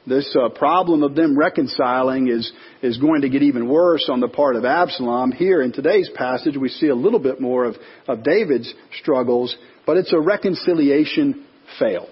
This 0.06 0.36
uh, 0.38 0.50
problem 0.50 1.02
of 1.02 1.14
them 1.14 1.36
reconciling 1.36 2.28
is, 2.28 2.52
is 2.82 2.98
going 2.98 3.22
to 3.22 3.30
get 3.30 3.42
even 3.42 3.68
worse 3.68 4.08
on 4.10 4.20
the 4.20 4.28
part 4.28 4.54
of 4.54 4.66
Absalom. 4.66 5.32
Here 5.32 5.62
in 5.62 5.72
today's 5.72 6.10
passage, 6.14 6.58
we 6.58 6.68
see 6.68 6.88
a 6.88 6.94
little 6.94 7.18
bit 7.18 7.40
more 7.40 7.64
of, 7.64 7.76
of 8.06 8.22
David's 8.22 8.72
struggles, 9.00 9.56
but 9.86 9.96
it's 9.96 10.12
a 10.12 10.20
reconciliation 10.20 11.46
fail. 11.78 12.06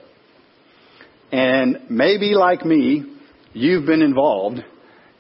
And 1.30 1.90
maybe 1.90 2.34
like 2.34 2.64
me, 2.64 3.04
you've 3.52 3.84
been 3.84 4.02
involved 4.02 4.64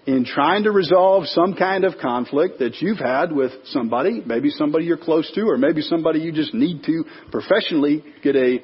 in 0.06 0.24
trying 0.24 0.64
to 0.64 0.72
resolve 0.72 1.26
some 1.26 1.54
kind 1.54 1.84
of 1.84 1.94
conflict 2.00 2.58
that 2.58 2.80
you've 2.80 2.98
had 2.98 3.30
with 3.30 3.52
somebody, 3.66 4.22
maybe 4.24 4.50
somebody 4.50 4.84
you're 4.84 4.96
close 4.96 5.30
to, 5.34 5.42
or 5.42 5.56
maybe 5.56 5.80
somebody 5.80 6.20
you 6.20 6.32
just 6.32 6.52
need 6.54 6.82
to 6.84 7.04
professionally 7.30 8.04
get 8.22 8.34
a 8.34 8.58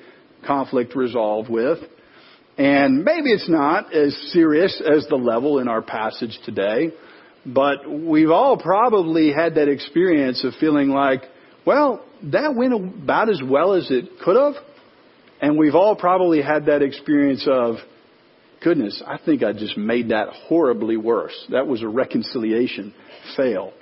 conflict 0.46 0.96
resolved 0.96 1.48
with. 1.48 1.78
And 2.56 3.04
maybe 3.04 3.30
it's 3.30 3.48
not 3.48 3.94
as 3.94 4.16
serious 4.32 4.82
as 4.84 5.06
the 5.08 5.16
level 5.16 5.60
in 5.60 5.68
our 5.68 5.80
passage 5.82 6.36
today, 6.44 6.90
but 7.46 7.88
we've 7.88 8.30
all 8.30 8.56
probably 8.56 9.32
had 9.32 9.54
that 9.54 9.68
experience 9.68 10.44
of 10.44 10.54
feeling 10.58 10.88
like, 10.88 11.22
well, 11.64 12.04
that 12.24 12.56
went 12.56 12.74
about 12.74 13.30
as 13.30 13.40
well 13.44 13.74
as 13.74 13.88
it 13.90 14.18
could 14.24 14.34
have. 14.34 14.54
And 15.40 15.56
we've 15.56 15.76
all 15.76 15.94
probably 15.94 16.42
had 16.42 16.66
that 16.66 16.82
experience 16.82 17.46
of, 17.48 17.76
goodness, 18.62 19.02
I 19.06 19.18
think 19.24 19.42
I 19.42 19.52
just 19.52 19.76
made 19.76 20.10
that 20.10 20.28
horribly 20.28 20.96
worse. 20.96 21.34
That 21.50 21.66
was 21.66 21.82
a 21.82 21.88
reconciliation 21.88 22.94
fail. 23.36 23.72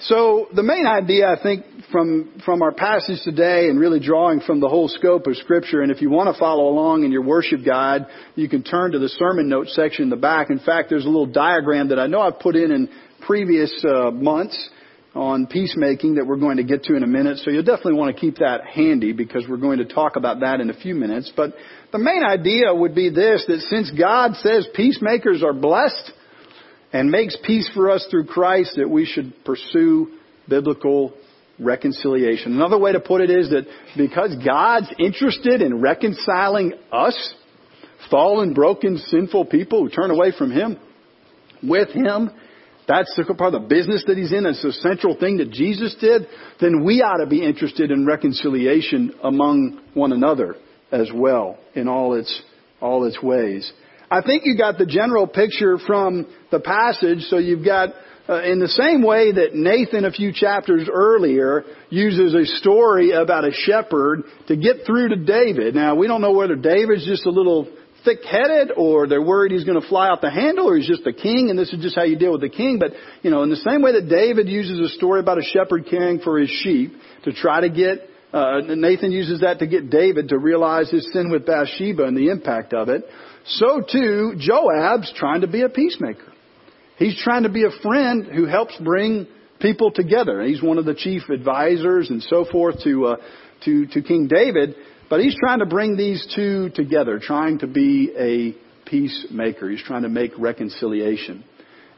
So 0.00 0.46
the 0.54 0.62
main 0.62 0.86
idea, 0.86 1.28
I 1.28 1.42
think, 1.42 1.64
from, 1.90 2.40
from 2.44 2.62
our 2.62 2.70
passage 2.70 3.18
today 3.24 3.68
and 3.68 3.80
really 3.80 3.98
drawing 3.98 4.40
from 4.40 4.60
the 4.60 4.68
whole 4.68 4.86
scope 4.86 5.26
of 5.26 5.36
scripture, 5.36 5.82
and 5.82 5.90
if 5.90 6.00
you 6.00 6.08
want 6.08 6.32
to 6.32 6.38
follow 6.38 6.68
along 6.68 7.02
in 7.02 7.10
your 7.10 7.22
worship 7.22 7.64
guide, 7.66 8.06
you 8.36 8.48
can 8.48 8.62
turn 8.62 8.92
to 8.92 9.00
the 9.00 9.08
sermon 9.08 9.48
notes 9.48 9.74
section 9.74 10.04
in 10.04 10.10
the 10.10 10.16
back. 10.16 10.50
In 10.50 10.60
fact, 10.60 10.88
there's 10.88 11.04
a 11.04 11.08
little 11.08 11.26
diagram 11.26 11.88
that 11.88 11.98
I 11.98 12.06
know 12.06 12.20
I've 12.20 12.38
put 12.38 12.54
in 12.54 12.70
in 12.70 12.88
previous 13.26 13.72
uh, 13.84 14.12
months 14.12 14.70
on 15.18 15.48
peacemaking 15.48 16.14
that 16.14 16.26
we're 16.26 16.36
going 16.36 16.58
to 16.58 16.62
get 16.62 16.84
to 16.84 16.94
in 16.94 17.02
a 17.02 17.06
minute. 17.06 17.38
So 17.38 17.50
you'll 17.50 17.64
definitely 17.64 17.94
want 17.94 18.14
to 18.14 18.20
keep 18.20 18.36
that 18.36 18.64
handy 18.64 19.12
because 19.12 19.44
we're 19.48 19.56
going 19.56 19.78
to 19.78 19.84
talk 19.84 20.14
about 20.14 20.40
that 20.40 20.60
in 20.60 20.70
a 20.70 20.74
few 20.74 20.94
minutes. 20.94 21.32
But 21.36 21.54
the 21.90 21.98
main 21.98 22.22
idea 22.22 22.72
would 22.72 22.94
be 22.94 23.10
this, 23.10 23.44
that 23.48 23.60
since 23.62 23.90
God 23.90 24.36
says 24.36 24.68
peacemakers 24.74 25.42
are 25.42 25.52
blessed 25.52 26.12
and 26.92 27.10
makes 27.10 27.36
peace 27.44 27.68
for 27.74 27.90
us 27.90 28.06
through 28.08 28.26
Christ, 28.26 28.74
that 28.76 28.88
we 28.88 29.06
should 29.06 29.44
pursue 29.44 30.18
biblical 30.48 31.14
reconciliation. 31.58 32.52
Another 32.52 32.78
way 32.78 32.92
to 32.92 33.00
put 33.00 33.20
it 33.20 33.30
is 33.30 33.50
that 33.50 33.66
because 33.96 34.36
God's 34.46 34.94
interested 35.00 35.62
in 35.62 35.80
reconciling 35.80 36.74
us, 36.92 37.34
fallen, 38.08 38.54
broken, 38.54 38.98
sinful 38.98 39.46
people 39.46 39.82
who 39.82 39.90
turn 39.90 40.12
away 40.12 40.30
from 40.38 40.52
Him, 40.52 40.78
with 41.60 41.88
Him, 41.88 42.30
that's 42.88 43.14
the 43.16 43.34
part 43.34 43.54
of 43.54 43.62
the 43.62 43.68
business 43.68 44.02
that 44.06 44.16
He's 44.16 44.32
in, 44.32 44.46
it's 44.46 44.62
the 44.62 44.72
central 44.72 45.16
thing 45.16 45.36
that 45.36 45.50
Jesus 45.50 45.94
did, 46.00 46.26
then 46.60 46.84
we 46.84 47.02
ought 47.02 47.22
to 47.22 47.26
be 47.26 47.44
interested 47.44 47.90
in 47.90 48.06
reconciliation 48.06 49.14
among 49.22 49.80
one 49.94 50.12
another 50.12 50.56
as 50.90 51.10
well 51.14 51.58
in 51.74 51.86
all 51.86 52.14
its, 52.14 52.42
all 52.80 53.04
its 53.04 53.22
ways. 53.22 53.70
I 54.10 54.22
think 54.22 54.44
you 54.46 54.56
got 54.56 54.78
the 54.78 54.86
general 54.86 55.26
picture 55.26 55.76
from 55.78 56.26
the 56.50 56.60
passage, 56.60 57.24
so 57.28 57.36
you've 57.36 57.64
got 57.64 57.90
uh, 58.28 58.42
in 58.42 58.58
the 58.58 58.68
same 58.68 59.02
way 59.02 59.32
that 59.32 59.54
Nathan 59.54 60.04
a 60.04 60.10
few 60.10 60.32
chapters 60.32 60.88
earlier 60.90 61.64
uses 61.90 62.34
a 62.34 62.44
story 62.58 63.12
about 63.12 63.44
a 63.44 63.52
shepherd 63.52 64.22
to 64.48 64.56
get 64.56 64.86
through 64.86 65.10
to 65.10 65.16
David. 65.16 65.74
Now 65.74 65.94
we 65.94 66.06
don't 66.06 66.20
know 66.20 66.32
whether 66.32 66.56
David's 66.56 67.06
just 67.06 67.26
a 67.26 67.30
little 67.30 67.68
thick-headed 68.08 68.72
or 68.76 69.06
they're 69.06 69.22
worried 69.22 69.52
he's 69.52 69.64
going 69.64 69.80
to 69.80 69.86
fly 69.88 70.08
out 70.08 70.20
the 70.20 70.30
handle 70.30 70.68
or 70.68 70.76
he's 70.76 70.88
just 70.88 71.06
a 71.06 71.12
king 71.12 71.50
and 71.50 71.58
this 71.58 71.72
is 71.72 71.82
just 71.82 71.94
how 71.94 72.04
you 72.04 72.16
deal 72.16 72.32
with 72.32 72.40
the 72.40 72.48
king. 72.48 72.78
But, 72.78 72.92
you 73.22 73.30
know, 73.30 73.42
in 73.42 73.50
the 73.50 73.56
same 73.56 73.82
way 73.82 73.92
that 73.92 74.08
David 74.08 74.48
uses 74.48 74.78
a 74.80 74.88
story 74.96 75.20
about 75.20 75.38
a 75.38 75.42
shepherd 75.42 75.86
caring 75.88 76.20
for 76.20 76.38
his 76.38 76.50
sheep 76.50 76.92
to 77.24 77.32
try 77.32 77.60
to 77.60 77.68
get 77.68 78.08
uh, 78.32 78.60
Nathan 78.60 79.10
uses 79.10 79.40
that 79.40 79.60
to 79.60 79.66
get 79.66 79.88
David 79.88 80.28
to 80.28 80.38
realize 80.38 80.90
his 80.90 81.08
sin 81.12 81.30
with 81.30 81.46
Bathsheba 81.46 82.04
and 82.04 82.16
the 82.16 82.28
impact 82.28 82.74
of 82.74 82.90
it. 82.90 83.04
So 83.46 83.80
too, 83.80 84.34
Joab's 84.36 85.12
trying 85.16 85.40
to 85.40 85.46
be 85.46 85.62
a 85.62 85.68
peacemaker. 85.70 86.32
He's 86.98 87.18
trying 87.22 87.44
to 87.44 87.48
be 87.48 87.64
a 87.64 87.70
friend 87.82 88.26
who 88.26 88.44
helps 88.44 88.76
bring 88.78 89.26
people 89.60 89.92
together. 89.92 90.42
He's 90.42 90.62
one 90.62 90.78
of 90.78 90.84
the 90.84 90.94
chief 90.94 91.22
advisors 91.30 92.10
and 92.10 92.22
so 92.22 92.44
forth 92.44 92.82
to, 92.84 93.06
uh, 93.06 93.16
to, 93.64 93.86
to 93.86 94.02
King 94.02 94.28
David. 94.28 94.74
But 95.08 95.20
he's 95.20 95.36
trying 95.38 95.60
to 95.60 95.66
bring 95.66 95.96
these 95.96 96.26
two 96.34 96.70
together, 96.70 97.18
trying 97.18 97.60
to 97.60 97.66
be 97.66 98.12
a 98.16 98.88
peacemaker. 98.88 99.70
He's 99.70 99.82
trying 99.82 100.02
to 100.02 100.08
make 100.08 100.32
reconciliation. 100.38 101.44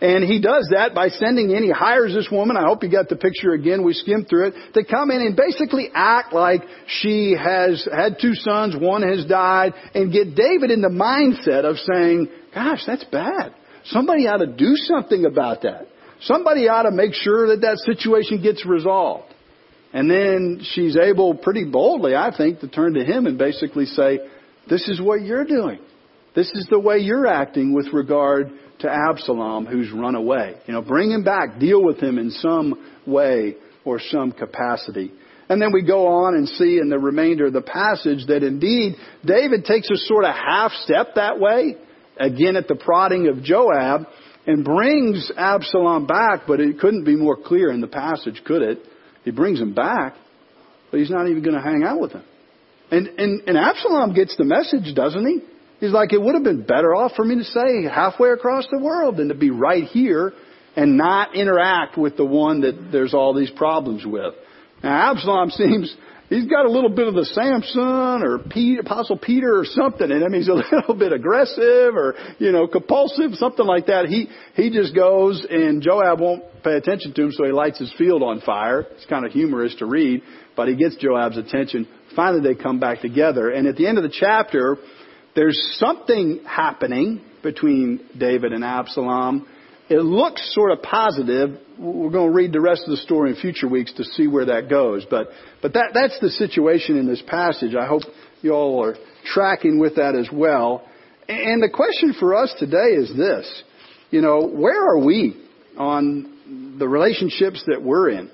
And 0.01 0.25
he 0.25 0.41
does 0.41 0.69
that 0.73 0.95
by 0.95 1.09
sending 1.09 1.51
in, 1.51 1.63
he 1.63 1.71
hires 1.71 2.15
this 2.15 2.29
woman, 2.33 2.57
I 2.57 2.65
hope 2.65 2.83
you 2.83 2.91
got 2.91 3.11
the 3.11 3.17
picture 3.17 3.53
again, 3.53 3.85
we 3.85 3.93
skimmed 3.93 4.29
through 4.31 4.49
it, 4.49 4.55
to 4.73 4.85
come 4.85 5.11
in 5.11 5.21
and 5.21 5.37
basically 5.37 5.91
act 5.93 6.33
like 6.33 6.63
she 6.87 7.37
has 7.39 7.87
had 7.93 8.17
two 8.19 8.35
sons, 8.35 8.75
one 8.75 9.03
has 9.03 9.27
died, 9.27 9.75
and 9.95 10.11
get 10.11 10.35
David 10.35 10.71
in 10.71 10.81
the 10.81 10.89
mindset 10.89 11.65
of 11.65 11.77
saying, 11.77 12.29
gosh, 12.55 12.83
that's 12.87 13.05
bad. 13.05 13.55
Somebody 13.85 14.27
ought 14.27 14.39
to 14.39 14.47
do 14.47 14.75
something 14.77 15.27
about 15.27 15.63
that. 15.63 15.87
Somebody 16.23 16.69
ought 16.69 16.85
to 16.85 16.91
make 16.91 17.13
sure 17.13 17.49
that 17.49 17.61
that 17.61 17.79
situation 17.79 18.43
gets 18.43 18.65
resolved. 18.65 19.30
And 19.93 20.11
then 20.11 20.61
she's 20.63 20.97
able 20.97 21.35
pretty 21.35 21.65
boldly, 21.65 22.15
I 22.15 22.35
think, 22.37 22.61
to 22.61 22.69
turn 22.69 22.95
to 22.95 23.05
him 23.05 23.27
and 23.27 23.37
basically 23.37 23.87
say, 23.87 24.21
this 24.69 24.89
is 24.89 25.01
what 25.01 25.23
you're 25.23 25.45
doing. 25.45 25.81
This 26.35 26.51
is 26.55 26.67
the 26.71 26.79
way 26.79 26.99
you're 26.99 27.27
acting 27.27 27.75
with 27.75 27.89
regard 27.93 28.53
to 28.81 28.89
Absalom 28.89 29.67
who's 29.67 29.91
run 29.93 30.15
away. 30.15 30.55
You 30.67 30.75
know, 30.75 30.83
bring 30.83 31.11
him 31.11 31.25
back, 31.25 31.59
deal 31.59 31.83
with 31.83 32.01
him 32.01 32.19
in 32.19 32.31
some 32.31 32.75
way 33.07 33.57
or 33.85 33.99
some 33.99 34.31
capacity. 34.31 35.13
And 35.49 35.61
then 35.61 35.73
we 35.73 35.85
go 35.85 36.07
on 36.07 36.37
and 36.37 36.49
see 36.49 36.79
in 36.81 36.89
the 36.89 36.99
remainder 36.99 37.47
of 37.47 37.53
the 37.53 37.61
passage 37.61 38.27
that 38.29 38.45
indeed 38.45 38.95
David 39.25 39.65
takes 39.65 39.91
a 39.91 39.97
sort 39.97 40.25
of 40.25 40.33
half 40.33 40.71
step 40.85 41.17
that 41.17 41.41
way, 41.41 41.77
again 42.17 42.55
at 42.55 42.69
the 42.69 42.77
prodding 42.77 43.27
of 43.27 43.43
Joab, 43.43 44.03
and 44.47 44.65
brings 44.65 45.33
Absalom 45.37 46.07
back, 46.07 46.43
but 46.47 46.61
it 46.61 46.79
couldn't 46.79 47.05
be 47.05 47.17
more 47.17 47.37
clear 47.37 47.73
in 47.73 47.81
the 47.81 47.89
passage, 47.89 48.41
could 48.47 48.63
it? 48.63 48.79
He 49.25 49.31
brings 49.31 49.61
him 49.61 49.75
back, 49.75 50.15
but 50.91 51.01
he's 51.01 51.11
not 51.11 51.29
even 51.29 51.43
going 51.43 51.57
to 51.57 51.63
hang 51.63 51.83
out 51.85 52.01
with 52.01 52.13
him. 52.13 52.25
And, 52.91 53.07
and, 53.07 53.43
and 53.49 53.57
Absalom 53.57 54.15
gets 54.15 54.37
the 54.37 54.45
message, 54.45 54.95
doesn't 54.95 55.27
he? 55.27 55.41
He's 55.79 55.93
like, 55.93 56.13
it 56.13 56.21
would 56.21 56.35
have 56.35 56.45
been 56.45 56.63
better 56.63 56.95
off 56.95 57.13
for 57.15 57.25
me 57.25 57.37
to 57.37 57.45
stay 57.45 57.85
halfway 57.85 58.31
across 58.31 58.67
the 58.71 58.79
world 58.79 59.17
than 59.17 59.29
to 59.29 59.35
be 59.35 59.51
right 59.51 59.85
here 59.85 60.33
and 60.77 60.97
not 60.97 61.35
interact 61.35 61.97
with 61.97 62.17
the 62.17 62.25
one 62.25 62.61
that 62.63 62.91
there's 62.93 63.15
all 63.15 63.35
these 63.35 63.51
problems 63.51 64.05
with. 64.05 64.35
Now 64.83 65.13
Absalom 65.13 65.51
seems 65.51 65.95
he's 66.31 66.47
got 66.47 66.65
a 66.65 66.71
little 66.71 66.89
bit 66.89 67.07
of 67.07 67.15
the 67.15 67.27
Samson 67.27 68.23
or 68.23 68.39
Pete, 68.39 68.79
Apostle 68.79 69.19
Peter 69.19 69.59
or 69.59 69.65
something 69.67 70.11
in 70.11 70.23
him. 70.23 70.33
He's 70.33 70.49
a 70.49 70.55
little 70.73 70.95
bit 70.95 71.13
aggressive 71.13 71.95
or, 71.95 72.15
you 72.39 72.53
know, 72.53 72.67
compulsive, 72.67 73.35
something 73.35 73.67
like 73.67 73.87
that. 73.87 74.07
He, 74.07 74.29
he 74.55 74.71
just 74.71 74.95
goes 74.95 75.47
and 75.49 75.83
Joab 75.83 76.21
won't 76.21 76.45
pay 76.65 76.77
attention 76.77 77.13
to 77.15 77.25
him, 77.25 77.33
so 77.33 77.45
he 77.45 77.53
lights 77.53 77.79
his 77.79 77.93
field 77.99 78.23
on 78.23 78.41
fire. 78.41 78.87
It's 78.93 79.07
kind 79.07 79.27
of 79.27 79.33
humorous 79.33 79.75
to 79.77 79.87
read, 79.87 80.23
but 80.57 80.69
he 80.69 80.77
gets 80.77 80.97
Joab's 80.97 81.37
attention. 81.37 81.87
Finally, 82.17 82.55
they 82.55 82.61
come 82.61 82.81
back 82.81 83.01
together. 83.01 83.51
And 83.51 83.67
at 83.67 83.77
the 83.77 83.87
end 83.87 83.99
of 83.99 84.05
the 84.05 84.13
chapter, 84.13 84.79
there's 85.35 85.59
something 85.79 86.41
happening 86.47 87.23
between 87.43 88.01
David 88.19 88.53
and 88.53 88.65
Absalom 88.65 89.47
it 89.91 90.05
looks 90.05 90.55
sort 90.55 90.71
of 90.71 90.83
positive. 90.83 91.59
We're 91.77 92.11
going 92.11 92.31
to 92.31 92.35
read 92.35 92.53
the 92.53 92.61
rest 92.61 92.85
of 92.85 92.91
the 92.91 92.97
story 92.99 93.31
in 93.31 93.37
future 93.37 93.67
weeks 93.67 93.93
to 93.95 94.05
see 94.05 94.29
where 94.29 94.47
that 94.47 94.71
goes. 94.71 95.05
But, 95.11 95.31
but 95.61 95.73
that, 95.73 95.91
that's 95.93 96.19
the 96.21 96.31
situation 96.31 96.97
in 96.97 97.09
this 97.09 97.21
passage. 97.27 97.75
I 97.75 97.87
hope 97.87 98.03
you 98.41 98.53
all 98.53 98.85
are 98.85 98.95
tracking 99.25 99.81
with 99.81 99.97
that 99.97 100.15
as 100.15 100.29
well. 100.33 100.87
And 101.29 101.61
the 101.61 101.69
question 101.69 102.15
for 102.19 102.37
us 102.37 102.55
today 102.61 102.95
is 102.95 103.15
this. 103.17 103.63
You 104.11 104.21
know, 104.21 104.47
where 104.47 104.81
are 104.81 105.05
we 105.05 105.37
on 105.77 106.77
the 106.79 106.89
relationships 106.89 107.65
that 107.67 107.83
we're 107.83 108.11
in? 108.11 108.31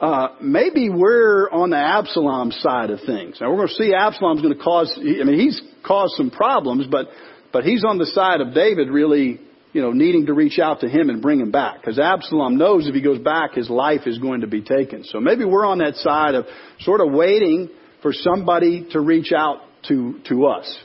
Uh, 0.00 0.28
maybe 0.42 0.90
we're 0.90 1.48
on 1.50 1.70
the 1.70 1.78
Absalom 1.78 2.50
side 2.50 2.90
of 2.90 2.98
things. 3.06 3.38
Now 3.40 3.50
we're 3.50 3.58
going 3.58 3.68
to 3.68 3.74
see 3.74 3.94
Absalom's 3.94 4.42
going 4.42 4.56
to 4.56 4.62
cause, 4.62 4.92
I 4.98 5.24
mean, 5.24 5.38
he's 5.38 5.60
caused 5.86 6.14
some 6.16 6.30
problems, 6.30 6.86
but, 6.90 7.06
but 7.52 7.62
he's 7.62 7.84
on 7.84 7.98
the 7.98 8.06
side 8.06 8.40
of 8.40 8.54
David 8.54 8.90
really 8.90 9.40
you 9.76 9.82
know, 9.82 9.92
needing 9.92 10.24
to 10.24 10.32
reach 10.32 10.58
out 10.58 10.80
to 10.80 10.88
him 10.88 11.10
and 11.10 11.20
bring 11.20 11.38
him 11.38 11.50
back. 11.50 11.82
Because 11.82 11.98
Absalom 11.98 12.56
knows 12.56 12.88
if 12.88 12.94
he 12.94 13.02
goes 13.02 13.18
back, 13.18 13.52
his 13.52 13.68
life 13.68 14.06
is 14.06 14.18
going 14.18 14.40
to 14.40 14.46
be 14.46 14.62
taken. 14.62 15.04
So 15.04 15.20
maybe 15.20 15.44
we're 15.44 15.66
on 15.66 15.78
that 15.80 15.96
side 15.96 16.34
of 16.34 16.46
sort 16.80 17.02
of 17.02 17.12
waiting 17.12 17.68
for 18.00 18.14
somebody 18.14 18.88
to 18.92 19.00
reach 19.00 19.32
out 19.36 19.58
to, 19.88 20.18
to 20.30 20.46
us 20.46 20.78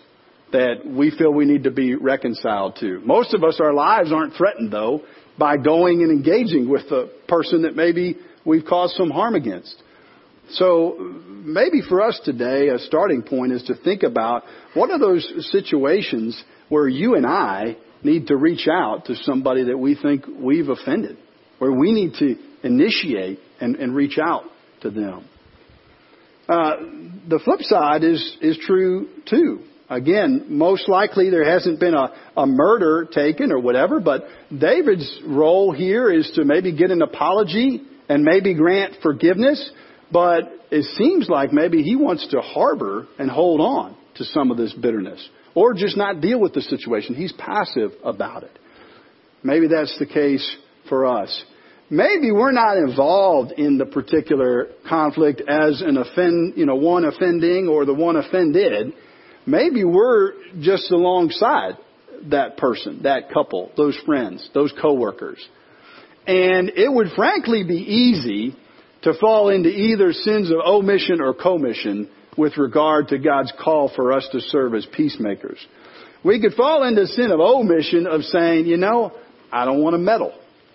that 0.51 0.85
we 0.85 1.09
feel 1.17 1.31
we 1.31 1.45
need 1.45 1.63
to 1.63 1.71
be 1.71 1.95
reconciled 1.95 2.79
to. 2.81 2.99
Most 3.05 3.33
of 3.33 3.45
us, 3.45 3.61
our 3.63 3.73
lives 3.73 4.11
aren't 4.11 4.33
threatened 4.33 4.73
though 4.73 5.03
by 5.39 5.55
going 5.55 6.01
and 6.01 6.11
engaging 6.11 6.67
with 6.67 6.89
the 6.89 7.13
person 7.29 7.61
that 7.61 7.77
maybe 7.77 8.17
we've 8.45 8.65
caused 8.65 8.97
some 8.97 9.09
harm 9.09 9.35
against. 9.35 9.81
So 10.49 10.97
maybe 10.99 11.81
for 11.87 12.01
us 12.01 12.19
today, 12.25 12.67
a 12.67 12.77
starting 12.77 13.21
point 13.21 13.53
is 13.53 13.63
to 13.67 13.75
think 13.75 14.03
about 14.03 14.43
what 14.73 14.91
are 14.91 14.99
those 14.99 15.49
situations 15.49 16.43
where 16.67 16.89
you 16.89 17.15
and 17.15 17.25
I 17.25 17.77
need 18.03 18.27
to 18.27 18.35
reach 18.35 18.67
out 18.71 19.05
to 19.05 19.15
somebody 19.15 19.65
that 19.65 19.77
we 19.77 19.95
think 19.95 20.25
we've 20.27 20.69
offended, 20.69 21.17
where 21.59 21.71
we 21.71 21.91
need 21.91 22.13
to 22.15 22.35
initiate 22.63 23.39
and, 23.59 23.75
and 23.75 23.95
reach 23.95 24.17
out 24.17 24.43
to 24.81 24.89
them. 24.89 25.25
Uh, 26.49 26.75
the 27.29 27.39
flip 27.43 27.61
side 27.61 28.03
is 28.03 28.37
is 28.41 28.57
true 28.57 29.07
too. 29.29 29.61
Again, 29.89 30.45
most 30.47 30.87
likely 30.87 31.29
there 31.29 31.49
hasn't 31.49 31.79
been 31.79 31.93
a, 31.93 32.13
a 32.37 32.45
murder 32.45 33.07
taken 33.11 33.51
or 33.51 33.59
whatever, 33.59 33.99
but 33.99 34.23
David's 34.49 35.21
role 35.25 35.73
here 35.73 36.09
is 36.09 36.31
to 36.35 36.45
maybe 36.45 36.75
get 36.75 36.91
an 36.91 37.01
apology 37.01 37.81
and 38.07 38.23
maybe 38.23 38.53
grant 38.53 38.95
forgiveness, 39.03 39.69
but 40.09 40.43
it 40.71 40.85
seems 40.95 41.27
like 41.27 41.51
maybe 41.51 41.83
he 41.83 41.97
wants 41.97 42.25
to 42.29 42.39
harbor 42.39 43.05
and 43.19 43.29
hold 43.29 43.59
on 43.59 43.97
to 44.15 44.23
some 44.23 44.49
of 44.49 44.57
this 44.57 44.73
bitterness 44.73 45.27
or 45.55 45.73
just 45.73 45.97
not 45.97 46.21
deal 46.21 46.39
with 46.39 46.53
the 46.53 46.61
situation. 46.61 47.15
He's 47.15 47.33
passive 47.33 47.91
about 48.03 48.43
it. 48.43 48.57
Maybe 49.43 49.67
that's 49.67 49.97
the 49.99 50.05
case 50.05 50.57
for 50.87 51.05
us. 51.05 51.43
Maybe 51.89 52.31
we're 52.31 52.53
not 52.53 52.77
involved 52.77 53.51
in 53.53 53.77
the 53.77 53.85
particular 53.85 54.69
conflict 54.87 55.41
as 55.41 55.81
an 55.81 55.97
offend, 55.97 56.53
you 56.55 56.65
know, 56.65 56.75
one 56.75 57.03
offending 57.03 57.67
or 57.67 57.85
the 57.85 57.93
one 57.93 58.15
offended. 58.15 58.93
Maybe 59.45 59.83
we're 59.83 60.33
just 60.61 60.89
alongside 60.91 61.77
that 62.29 62.57
person, 62.57 63.03
that 63.03 63.31
couple, 63.33 63.71
those 63.75 63.97
friends, 64.05 64.49
those 64.53 64.73
coworkers. 64.81 65.45
And 66.27 66.69
it 66.69 66.91
would 66.91 67.07
frankly 67.15 67.63
be 67.63 67.77
easy 67.77 68.55
to 69.01 69.13
fall 69.19 69.49
into 69.49 69.69
either 69.69 70.13
sins 70.13 70.49
of 70.49 70.57
omission 70.65 71.19
or 71.19 71.33
commission 71.33 72.09
with 72.37 72.57
regard 72.57 73.09
to 73.09 73.17
God's 73.17 73.51
call 73.61 73.91
for 73.95 74.13
us 74.13 74.27
to 74.31 74.39
serve 74.39 74.73
as 74.75 74.85
peacemakers. 74.93 75.59
We 76.23 76.39
could 76.39 76.53
fall 76.53 76.83
into 76.83 77.07
sin 77.07 77.31
of 77.31 77.39
omission 77.39 78.07
of 78.07 78.21
saying, 78.21 78.65
you 78.67 78.77
know, 78.77 79.11
I 79.51 79.65
don't 79.65 79.81
want 79.81 79.95
to 79.95 79.97
meddle. 79.97 80.33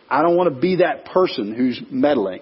I 0.09 0.23
don't 0.23 0.37
want 0.37 0.55
to 0.55 0.61
be 0.61 0.77
that 0.77 1.07
person 1.07 1.55
who's 1.55 1.81
meddling. 1.91 2.41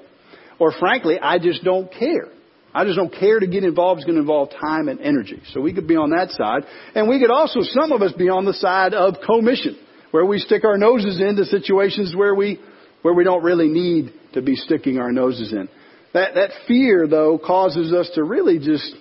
Or 0.58 0.72
frankly, 0.72 1.18
I 1.20 1.38
just 1.38 1.64
don't 1.64 1.92
care. 1.92 2.28
I 2.74 2.84
just 2.84 2.96
don't 2.96 3.12
care 3.12 3.38
to 3.38 3.46
get 3.46 3.62
involved. 3.62 4.00
It's 4.00 4.06
going 4.06 4.16
to 4.16 4.20
involve 4.20 4.50
time 4.50 4.88
and 4.88 5.00
energy. 5.00 5.40
So 5.52 5.60
we 5.60 5.72
could 5.72 5.86
be 5.86 5.96
on 5.96 6.10
that 6.10 6.30
side. 6.30 6.64
And 6.94 7.08
we 7.08 7.20
could 7.20 7.30
also, 7.30 7.60
some 7.62 7.92
of 7.92 8.02
us, 8.02 8.12
be 8.12 8.28
on 8.28 8.44
the 8.44 8.54
side 8.54 8.94
of 8.94 9.14
commission, 9.24 9.78
where 10.10 10.26
we 10.26 10.38
stick 10.38 10.64
our 10.64 10.76
noses 10.76 11.20
into 11.20 11.44
situations 11.44 12.14
where 12.16 12.34
we, 12.34 12.60
where 13.02 13.14
we 13.14 13.22
don't 13.22 13.44
really 13.44 13.68
need 13.68 14.12
to 14.32 14.42
be 14.42 14.56
sticking 14.56 14.98
our 14.98 15.12
noses 15.12 15.52
in. 15.52 15.68
That, 16.14 16.34
that 16.34 16.50
fear, 16.66 17.06
though, 17.06 17.38
causes 17.38 17.92
us 17.92 18.10
to 18.14 18.24
really 18.24 18.58
just 18.58 18.94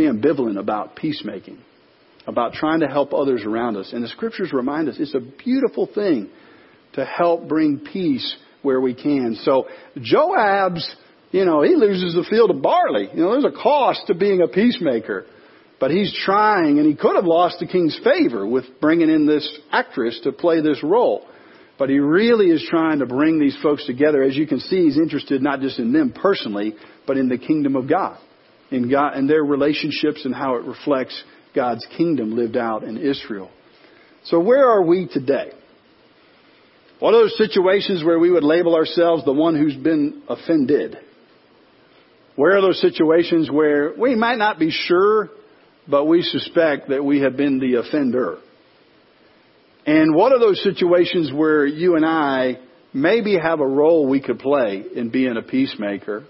be 0.00 0.08
ambivalent 0.08 0.58
about 0.58 0.96
peacemaking, 0.96 1.58
about 2.26 2.54
trying 2.54 2.80
to 2.80 2.86
help 2.86 3.12
others 3.12 3.44
around 3.44 3.76
us. 3.76 3.92
And 3.92 4.02
the 4.02 4.08
scriptures 4.08 4.52
remind 4.52 4.88
us 4.88 4.96
it's 4.98 5.14
a 5.14 5.20
beautiful 5.20 5.88
thing 5.92 6.30
to 6.94 7.04
help 7.04 7.48
bring 7.48 7.80
peace 7.92 8.36
where 8.62 8.80
we 8.80 8.94
can. 8.94 9.38
So 9.42 9.68
Joab's, 9.96 10.94
you 11.30 11.44
know, 11.44 11.62
he 11.62 11.74
loses 11.74 12.14
the 12.14 12.26
field 12.28 12.50
of 12.50 12.62
barley. 12.62 13.08
You 13.12 13.22
know, 13.22 13.32
there's 13.32 13.52
a 13.52 13.62
cost 13.62 14.02
to 14.08 14.14
being 14.14 14.42
a 14.42 14.48
peacemaker. 14.48 15.26
But 15.78 15.90
he's 15.90 16.14
trying, 16.26 16.78
and 16.78 16.86
he 16.86 16.94
could 16.94 17.16
have 17.16 17.24
lost 17.24 17.58
the 17.58 17.66
king's 17.66 17.98
favor 18.04 18.46
with 18.46 18.64
bringing 18.82 19.08
in 19.08 19.26
this 19.26 19.58
actress 19.72 20.20
to 20.24 20.32
play 20.32 20.60
this 20.60 20.82
role. 20.82 21.26
But 21.78 21.88
he 21.88 21.98
really 21.98 22.50
is 22.50 22.66
trying 22.68 22.98
to 22.98 23.06
bring 23.06 23.40
these 23.40 23.56
folks 23.62 23.86
together. 23.86 24.22
As 24.22 24.36
you 24.36 24.46
can 24.46 24.60
see, 24.60 24.84
he's 24.84 24.98
interested 24.98 25.40
not 25.40 25.60
just 25.60 25.78
in 25.78 25.94
them 25.94 26.12
personally, 26.12 26.74
but 27.06 27.16
in 27.16 27.30
the 27.30 27.38
kingdom 27.38 27.76
of 27.76 27.88
God 27.88 28.18
in 28.70 28.90
God 28.90 29.14
and 29.14 29.28
their 29.28 29.42
relationships 29.42 30.24
and 30.24 30.34
how 30.34 30.56
it 30.56 30.64
reflects 30.64 31.22
God's 31.54 31.86
kingdom 31.96 32.36
lived 32.36 32.56
out 32.56 32.84
in 32.84 32.96
Israel. 32.96 33.50
So 34.24 34.38
where 34.40 34.66
are 34.66 34.82
we 34.82 35.08
today? 35.08 35.52
What 36.98 37.14
are 37.14 37.22
those 37.22 37.38
situations 37.38 38.04
where 38.04 38.18
we 38.18 38.30
would 38.30 38.44
label 38.44 38.74
ourselves 38.74 39.24
the 39.24 39.32
one 39.32 39.56
who's 39.56 39.76
been 39.76 40.22
offended? 40.28 40.98
Where 42.36 42.56
are 42.56 42.60
those 42.60 42.80
situations 42.80 43.50
where 43.50 43.94
we 43.98 44.14
might 44.14 44.38
not 44.38 44.58
be 44.58 44.70
sure, 44.70 45.30
but 45.88 46.04
we 46.04 46.22
suspect 46.22 46.90
that 46.90 47.04
we 47.04 47.20
have 47.20 47.36
been 47.36 47.58
the 47.58 47.76
offender? 47.76 48.38
And 49.86 50.14
what 50.14 50.32
are 50.32 50.38
those 50.38 50.62
situations 50.62 51.32
where 51.32 51.66
you 51.66 51.96
and 51.96 52.04
I 52.04 52.58
maybe 52.92 53.36
have 53.38 53.60
a 53.60 53.66
role 53.66 54.06
we 54.06 54.20
could 54.20 54.38
play 54.38 54.84
in 54.94 55.10
being 55.10 55.36
a 55.36 55.42
peacemaker? 55.42 56.24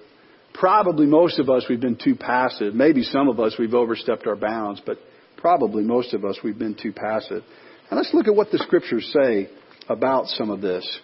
Probably 0.61 1.07
most 1.07 1.39
of 1.39 1.49
us 1.49 1.65
we've 1.69 1.81
been 1.81 1.97
too 1.97 2.15
passive. 2.15 2.75
Maybe 2.75 3.03
some 3.03 3.29
of 3.29 3.41
us 3.41 3.57
we've 3.59 3.75
overstepped 3.75 4.27
our 4.27 4.37
bounds, 4.37 4.81
but 4.85 4.99
probably 5.39 5.83
most 5.83 6.13
of 6.13 6.25
us 6.25 6.39
we've 6.45 6.59
been 6.59 6.77
too 6.81 6.93
passive. 6.93 7.43
And 7.91 7.97
let's 7.97 8.13
look 8.13 8.29
at 8.29 8.35
what 8.35 8.51
the 8.53 8.59
scriptures 8.59 9.11
say 9.13 9.49
about 9.89 10.27
some 10.27 10.51
of 10.51 10.61
this. 10.61 11.01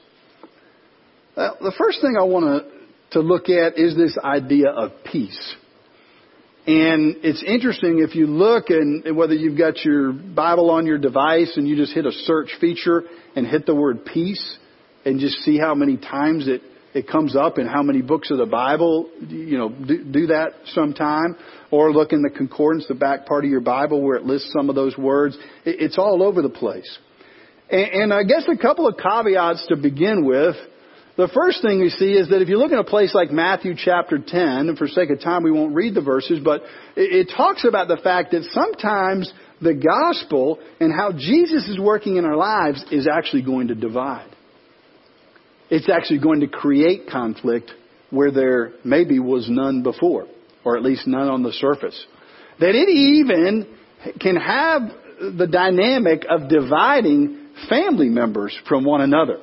Well, 1.36 1.56
the 1.60 1.72
first 1.76 2.02
thing 2.02 2.16
I 2.18 2.24
want 2.24 2.44
to 2.44 2.76
to 3.12 3.20
look 3.20 3.48
at 3.48 3.78
is 3.78 3.96
this 3.96 4.18
idea 4.22 4.68
of 4.68 4.90
peace. 5.10 5.54
And 6.66 7.18
it's 7.22 7.42
interesting 7.46 8.00
if 8.00 8.16
you 8.16 8.26
look 8.26 8.70
and 8.70 9.16
whether 9.16 9.34
you've 9.34 9.56
got 9.56 9.84
your 9.84 10.12
Bible 10.12 10.70
on 10.70 10.84
your 10.84 10.98
device 10.98 11.52
and 11.56 11.68
you 11.68 11.76
just 11.76 11.92
hit 11.92 12.04
a 12.04 12.12
search 12.12 12.50
feature 12.60 13.04
and 13.36 13.46
hit 13.46 13.64
the 13.64 13.74
word 13.74 14.04
peace 14.04 14.58
and 15.04 15.20
just 15.20 15.36
see 15.44 15.56
how 15.56 15.74
many 15.76 15.96
times 15.96 16.48
it 16.48 16.62
it 16.94 17.08
comes 17.08 17.36
up 17.36 17.58
in 17.58 17.66
how 17.66 17.82
many 17.82 18.00
books 18.00 18.30
of 18.30 18.38
the 18.38 18.46
Bible, 18.46 19.10
you 19.28 19.58
know, 19.58 19.68
do, 19.68 20.04
do 20.04 20.26
that 20.28 20.52
sometime. 20.66 21.36
Or 21.70 21.92
look 21.92 22.12
in 22.12 22.22
the 22.22 22.30
concordance, 22.30 22.86
the 22.88 22.94
back 22.94 23.26
part 23.26 23.44
of 23.44 23.50
your 23.50 23.60
Bible 23.60 24.00
where 24.02 24.16
it 24.16 24.24
lists 24.24 24.52
some 24.56 24.68
of 24.70 24.76
those 24.76 24.96
words. 24.96 25.36
It, 25.64 25.80
it's 25.80 25.98
all 25.98 26.22
over 26.22 26.42
the 26.42 26.48
place. 26.48 26.98
And, 27.68 27.86
and 28.02 28.14
I 28.14 28.22
guess 28.22 28.44
a 28.48 28.56
couple 28.56 28.86
of 28.86 28.96
caveats 28.96 29.66
to 29.68 29.76
begin 29.76 30.24
with. 30.24 30.56
The 31.16 31.28
first 31.28 31.62
thing 31.62 31.80
we 31.80 31.88
see 31.88 32.12
is 32.12 32.28
that 32.28 32.42
if 32.42 32.48
you 32.48 32.58
look 32.58 32.72
at 32.72 32.78
a 32.78 32.84
place 32.84 33.14
like 33.14 33.30
Matthew 33.30 33.74
chapter 33.76 34.18
10, 34.18 34.68
and 34.68 34.76
for 34.76 34.86
sake 34.86 35.08
of 35.08 35.20
time 35.20 35.42
we 35.42 35.50
won't 35.50 35.74
read 35.74 35.94
the 35.94 36.02
verses, 36.02 36.40
but 36.44 36.60
it, 36.94 37.28
it 37.28 37.32
talks 37.34 37.64
about 37.64 37.88
the 37.88 37.96
fact 37.96 38.32
that 38.32 38.44
sometimes 38.52 39.32
the 39.62 39.74
gospel 39.74 40.58
and 40.78 40.92
how 40.92 41.12
Jesus 41.12 41.68
is 41.68 41.80
working 41.80 42.16
in 42.16 42.26
our 42.26 42.36
lives 42.36 42.84
is 42.92 43.08
actually 43.10 43.42
going 43.42 43.68
to 43.68 43.74
divide. 43.74 44.35
It's 45.70 45.88
actually 45.88 46.20
going 46.20 46.40
to 46.40 46.48
create 46.48 47.08
conflict 47.10 47.72
where 48.10 48.30
there 48.30 48.72
maybe 48.84 49.18
was 49.18 49.48
none 49.48 49.82
before, 49.82 50.26
or 50.64 50.76
at 50.76 50.82
least 50.82 51.06
none 51.06 51.28
on 51.28 51.42
the 51.42 51.52
surface. 51.52 52.06
That 52.60 52.74
it 52.74 52.88
even 52.88 53.66
can 54.20 54.36
have 54.36 54.82
the 55.18 55.46
dynamic 55.46 56.24
of 56.28 56.48
dividing 56.48 57.48
family 57.68 58.08
members 58.08 58.56
from 58.68 58.84
one 58.84 59.00
another. 59.00 59.40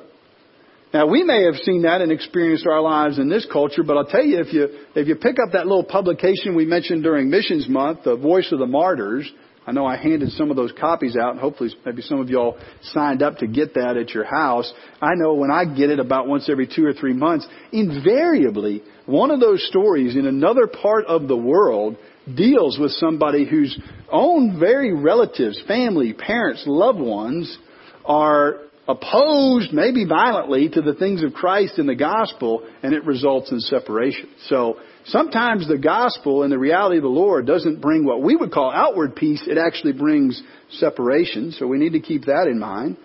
Now 0.94 1.08
we 1.08 1.24
may 1.24 1.42
have 1.42 1.56
seen 1.56 1.82
that 1.82 2.02
and 2.02 2.12
experienced 2.12 2.68
our 2.68 2.80
lives 2.80 3.18
in 3.18 3.28
this 3.28 3.44
culture, 3.52 3.82
but 3.82 3.96
I'll 3.96 4.06
tell 4.06 4.24
you 4.24 4.38
if 4.38 4.52
you 4.52 4.68
if 4.94 5.08
you 5.08 5.16
pick 5.16 5.38
up 5.44 5.52
that 5.52 5.66
little 5.66 5.82
publication 5.82 6.54
we 6.54 6.66
mentioned 6.66 7.02
during 7.02 7.28
Missions 7.28 7.68
Month, 7.68 8.04
the 8.04 8.14
Voice 8.14 8.52
of 8.52 8.60
the 8.60 8.66
Martyrs, 8.66 9.28
I 9.66 9.72
know 9.72 9.84
I 9.84 9.96
handed 9.96 10.30
some 10.30 10.50
of 10.50 10.56
those 10.56 10.70
copies 10.78 11.16
out, 11.16 11.32
and 11.32 11.40
hopefully 11.40 11.70
maybe 11.84 12.02
some 12.02 12.20
of 12.20 12.30
y'all 12.30 12.56
signed 12.92 13.24
up 13.24 13.38
to 13.38 13.48
get 13.48 13.74
that 13.74 13.96
at 13.96 14.10
your 14.10 14.24
house. 14.24 14.72
I 15.02 15.14
know 15.16 15.34
when 15.34 15.50
I 15.50 15.64
get 15.64 15.90
it 15.90 15.98
about 15.98 16.28
once 16.28 16.48
every 16.48 16.68
two 16.68 16.86
or 16.86 16.92
three 16.92 17.12
months, 17.12 17.44
invariably 17.72 18.84
one 19.06 19.32
of 19.32 19.40
those 19.40 19.66
stories 19.66 20.14
in 20.14 20.28
another 20.28 20.68
part 20.68 21.06
of 21.06 21.26
the 21.26 21.36
world 21.36 21.96
deals 22.36 22.78
with 22.78 22.92
somebody 22.92 23.50
whose 23.50 23.76
own 24.12 24.60
very 24.60 24.94
relatives, 24.94 25.60
family, 25.66 26.12
parents, 26.12 26.62
loved 26.68 27.00
ones 27.00 27.58
are 28.04 28.60
opposed, 28.86 29.72
maybe 29.72 30.04
violently, 30.04 30.68
to 30.68 30.82
the 30.82 30.94
things 30.94 31.22
of 31.22 31.32
Christ 31.32 31.78
and 31.78 31.88
the 31.88 31.94
gospel, 31.94 32.68
and 32.82 32.92
it 32.92 33.04
results 33.04 33.50
in 33.50 33.60
separation. 33.60 34.28
So 34.48 34.78
sometimes 35.06 35.66
the 35.66 35.78
gospel 35.78 36.42
and 36.42 36.52
the 36.52 36.58
reality 36.58 36.98
of 36.98 37.02
the 37.02 37.08
Lord 37.08 37.46
doesn't 37.46 37.80
bring 37.80 38.04
what 38.04 38.22
we 38.22 38.36
would 38.36 38.52
call 38.52 38.70
outward 38.70 39.16
peace, 39.16 39.42
it 39.46 39.58
actually 39.58 39.92
brings 39.92 40.42
separation. 40.70 41.52
So 41.52 41.66
we 41.66 41.78
need 41.78 41.94
to 41.94 42.00
keep 42.00 42.26
that 42.26 42.46
in 42.46 42.58
mind. 42.58 42.98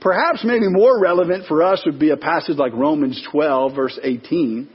Perhaps 0.00 0.44
maybe 0.44 0.68
more 0.68 1.00
relevant 1.00 1.46
for 1.46 1.62
us 1.62 1.82
would 1.86 1.98
be 1.98 2.10
a 2.10 2.16
passage 2.16 2.56
like 2.56 2.74
Romans 2.74 3.26
12, 3.32 3.74
verse 3.74 3.98
18, 4.02 4.68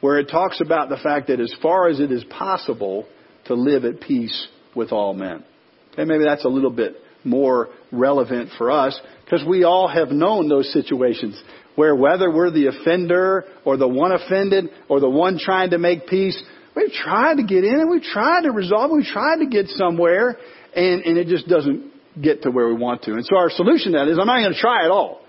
where 0.00 0.18
it 0.18 0.30
talks 0.30 0.60
about 0.64 0.88
the 0.88 0.96
fact 0.96 1.28
that 1.28 1.40
as 1.40 1.54
far 1.60 1.88
as 1.88 2.00
it 2.00 2.10
is 2.10 2.24
possible 2.24 3.06
to 3.44 3.54
live 3.54 3.84
at 3.84 4.00
peace 4.00 4.48
with 4.74 4.90
all 4.90 5.12
men. 5.12 5.44
Okay, 5.92 6.04
maybe 6.04 6.24
that's 6.24 6.46
a 6.46 6.48
little 6.48 6.70
bit 6.70 6.96
more 7.24 7.68
relevant 7.90 8.50
for 8.58 8.70
us 8.70 8.98
because 9.24 9.46
we 9.46 9.64
all 9.64 9.88
have 9.88 10.10
known 10.10 10.48
those 10.48 10.72
situations 10.72 11.40
where 11.74 11.94
whether 11.94 12.30
we're 12.30 12.50
the 12.50 12.66
offender 12.66 13.44
or 13.64 13.76
the 13.76 13.88
one 13.88 14.12
offended 14.12 14.66
or 14.88 15.00
the 15.00 15.08
one 15.08 15.38
trying 15.38 15.70
to 15.70 15.78
make 15.78 16.06
peace, 16.06 16.40
we've 16.76 16.92
tried 16.92 17.36
to 17.36 17.42
get 17.42 17.64
in 17.64 17.80
and 17.80 17.90
we've 17.90 18.02
tried 18.02 18.42
to 18.42 18.50
resolve, 18.50 18.90
we've 18.90 19.06
tried 19.06 19.38
to 19.38 19.46
get 19.46 19.68
somewhere 19.68 20.36
and, 20.74 21.02
and 21.02 21.18
it 21.18 21.28
just 21.28 21.48
doesn't 21.48 21.90
get 22.20 22.42
to 22.42 22.50
where 22.50 22.68
we 22.68 22.74
want 22.74 23.02
to. 23.02 23.12
And 23.14 23.24
so 23.24 23.36
our 23.36 23.50
solution 23.50 23.92
to 23.92 23.98
that 23.98 24.08
is 24.08 24.18
I'm 24.18 24.26
not 24.26 24.40
going 24.40 24.52
to 24.52 24.58
try 24.58 24.84
at 24.84 24.90
all. 24.90 25.22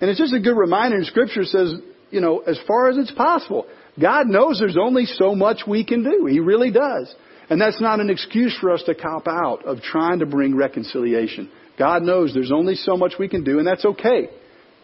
And 0.00 0.08
it's 0.08 0.20
just 0.20 0.32
a 0.32 0.40
good 0.40 0.56
reminder 0.56 0.96
in 0.96 1.04
scripture 1.04 1.44
says, 1.44 1.74
you 2.10 2.20
know, 2.20 2.38
as 2.38 2.58
far 2.66 2.88
as 2.88 2.96
it's 2.96 3.10
possible, 3.10 3.66
God 4.00 4.26
knows 4.28 4.60
there's 4.60 4.78
only 4.80 5.06
so 5.06 5.34
much 5.34 5.62
we 5.66 5.84
can 5.84 6.04
do. 6.04 6.26
He 6.26 6.38
really 6.38 6.70
does. 6.70 7.12
And 7.50 7.60
that's 7.60 7.80
not 7.80 8.00
an 8.00 8.10
excuse 8.10 8.56
for 8.60 8.70
us 8.70 8.82
to 8.84 8.94
cop 8.94 9.26
out 9.26 9.64
of 9.64 9.80
trying 9.80 10.18
to 10.18 10.26
bring 10.26 10.54
reconciliation. 10.54 11.50
God 11.78 12.02
knows 12.02 12.34
there's 12.34 12.52
only 12.52 12.74
so 12.74 12.96
much 12.96 13.14
we 13.18 13.28
can 13.28 13.44
do, 13.44 13.58
and 13.58 13.66
that's 13.66 13.84
okay. 13.84 14.28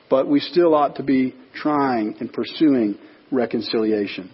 But 0.09 0.29
we 0.29 0.41
still 0.41 0.75
ought 0.75 0.97
to 0.97 1.03
be 1.03 1.35
trying 1.55 2.17
and 2.21 2.33
pursuing 2.33 2.99
reconciliation. 3.31 4.31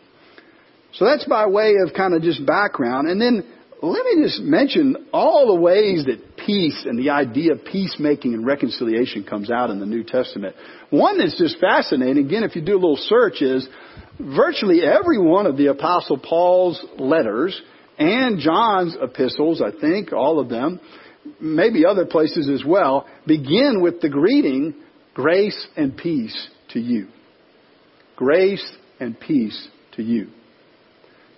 So 0.94 1.04
that's 1.04 1.24
by 1.24 1.46
way 1.46 1.74
of 1.84 1.94
kind 1.94 2.14
of 2.14 2.22
just 2.22 2.44
background. 2.44 3.08
And 3.08 3.20
then 3.20 3.44
let 3.82 4.04
me 4.04 4.22
just 4.22 4.40
mention 4.42 5.08
all 5.12 5.46
the 5.54 5.60
ways 5.60 6.04
that 6.04 6.36
peace 6.36 6.84
and 6.84 6.98
the 6.98 7.10
idea 7.10 7.52
of 7.52 7.64
peacemaking 7.64 8.34
and 8.34 8.44
reconciliation 8.46 9.24
comes 9.24 9.50
out 9.50 9.70
in 9.70 9.80
the 9.80 9.86
New 9.86 10.04
Testament. 10.04 10.54
One 10.90 11.18
that's 11.18 11.38
just 11.38 11.58
fascinating, 11.58 12.26
again, 12.26 12.42
if 12.42 12.54
you 12.54 12.62
do 12.62 12.74
a 12.74 12.74
little 12.74 12.98
search, 12.98 13.40
is 13.40 13.66
virtually 14.18 14.82
every 14.82 15.18
one 15.18 15.46
of 15.46 15.56
the 15.56 15.68
Apostle 15.68 16.18
Paul's 16.18 16.84
letters 16.98 17.60
and 18.00 18.38
John's 18.38 18.96
epistles, 19.00 19.62
I 19.62 19.78
think, 19.78 20.12
all 20.12 20.40
of 20.40 20.48
them, 20.48 20.80
maybe 21.38 21.84
other 21.84 22.06
places 22.06 22.48
as 22.48 22.64
well, 22.66 23.06
begin 23.26 23.82
with 23.82 24.00
the 24.00 24.08
greeting, 24.08 24.74
grace 25.12 25.66
and 25.76 25.94
peace 25.94 26.48
to 26.70 26.80
you. 26.80 27.08
Grace 28.16 28.64
and 28.98 29.20
peace 29.20 29.68
to 29.96 30.02
you. 30.02 30.28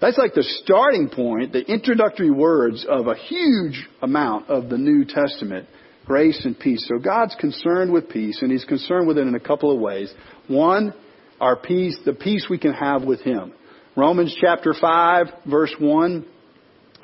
That's 0.01 0.19
like 0.19 0.35
the 0.35 0.45
starting 0.63 1.09
point, 1.09 1.53
the 1.53 1.65
introductory 1.65 2.31
words 2.31 2.87
of 2.89 3.09
a 3.09 3.17
huge 3.17 3.89
amount 4.01 4.49
of 4.49 4.69
the 4.69 4.79
New 4.79 5.05
Testament. 5.05 5.69
Grace 6.05 6.45
and 6.45 6.59
peace. 6.59 6.89
So 6.89 7.01
God's 7.01 7.35
concerned 7.41 7.93
with 7.93 8.09
peace, 8.09 8.41
and 8.41 8.53
He's 8.53 8.65
concerned 8.65 9.09
with 9.09 9.19
it 9.19 9.27
in 9.27 9.35
a 9.35 9.41
couple 9.41 9.73
of 9.73 9.81
ways. 9.81 10.13
One, 10.47 10.95
our 11.41 11.57
peace, 11.57 11.97
the 12.05 12.13
peace 12.13 12.47
we 12.49 12.59
can 12.59 12.73
have 12.73 13.03
with 13.03 13.21
Him. 13.21 13.53
Romans 13.97 14.37
chapter 14.41 14.75
5, 14.81 15.27
verse 15.49 15.75
1 15.79 16.27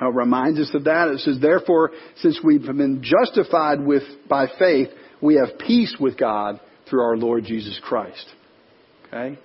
uh, 0.01 0.09
reminds 0.09 0.59
us 0.59 0.69
of 0.73 0.85
that. 0.85 1.09
It 1.09 1.19
says, 1.19 1.39
therefore, 1.41 1.91
since 2.17 2.39
we've 2.43 2.65
been 2.65 3.03
justified 3.03 3.81
with, 3.81 4.03
by 4.27 4.47
faith, 4.57 4.89
we 5.21 5.35
have 5.35 5.59
peace 5.59 5.95
with 5.99 6.17
God 6.17 6.59
through 6.89 7.01
our 7.01 7.17
Lord 7.17 7.43
Jesus 7.43 7.79
Christ. 7.83 8.25
Okay? 9.07 9.37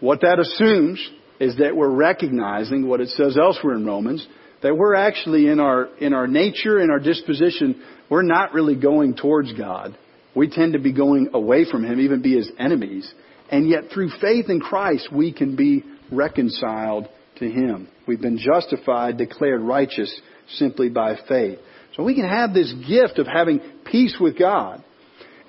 What 0.00 0.20
that 0.20 0.38
assumes 0.38 1.04
is 1.40 1.56
that 1.58 1.76
we're 1.76 1.90
recognizing 1.90 2.86
what 2.86 3.00
it 3.00 3.08
says 3.10 3.36
elsewhere 3.36 3.74
in 3.74 3.84
Romans, 3.84 4.26
that 4.62 4.76
we're 4.76 4.94
actually 4.94 5.48
in 5.48 5.60
our, 5.60 5.88
in 5.98 6.14
our 6.14 6.26
nature, 6.26 6.80
in 6.80 6.90
our 6.90 6.98
disposition, 6.98 7.82
we're 8.08 8.22
not 8.22 8.52
really 8.52 8.76
going 8.76 9.16
towards 9.16 9.52
God. 9.52 9.96
We 10.34 10.48
tend 10.48 10.74
to 10.74 10.78
be 10.78 10.92
going 10.92 11.30
away 11.34 11.64
from 11.70 11.84
Him, 11.84 12.00
even 12.00 12.22
be 12.22 12.36
His 12.36 12.50
enemies. 12.58 13.10
And 13.50 13.68
yet 13.68 13.84
through 13.92 14.10
faith 14.20 14.46
in 14.48 14.60
Christ, 14.60 15.08
we 15.12 15.32
can 15.32 15.56
be 15.56 15.84
reconciled 16.10 17.08
to 17.36 17.48
Him. 17.48 17.88
We've 18.06 18.20
been 18.20 18.38
justified, 18.38 19.18
declared 19.18 19.60
righteous 19.60 20.20
simply 20.54 20.88
by 20.88 21.16
faith. 21.28 21.58
So 21.96 22.02
we 22.02 22.14
can 22.14 22.28
have 22.28 22.52
this 22.52 22.72
gift 22.86 23.18
of 23.18 23.26
having 23.26 23.60
peace 23.84 24.16
with 24.20 24.38
God. 24.38 24.84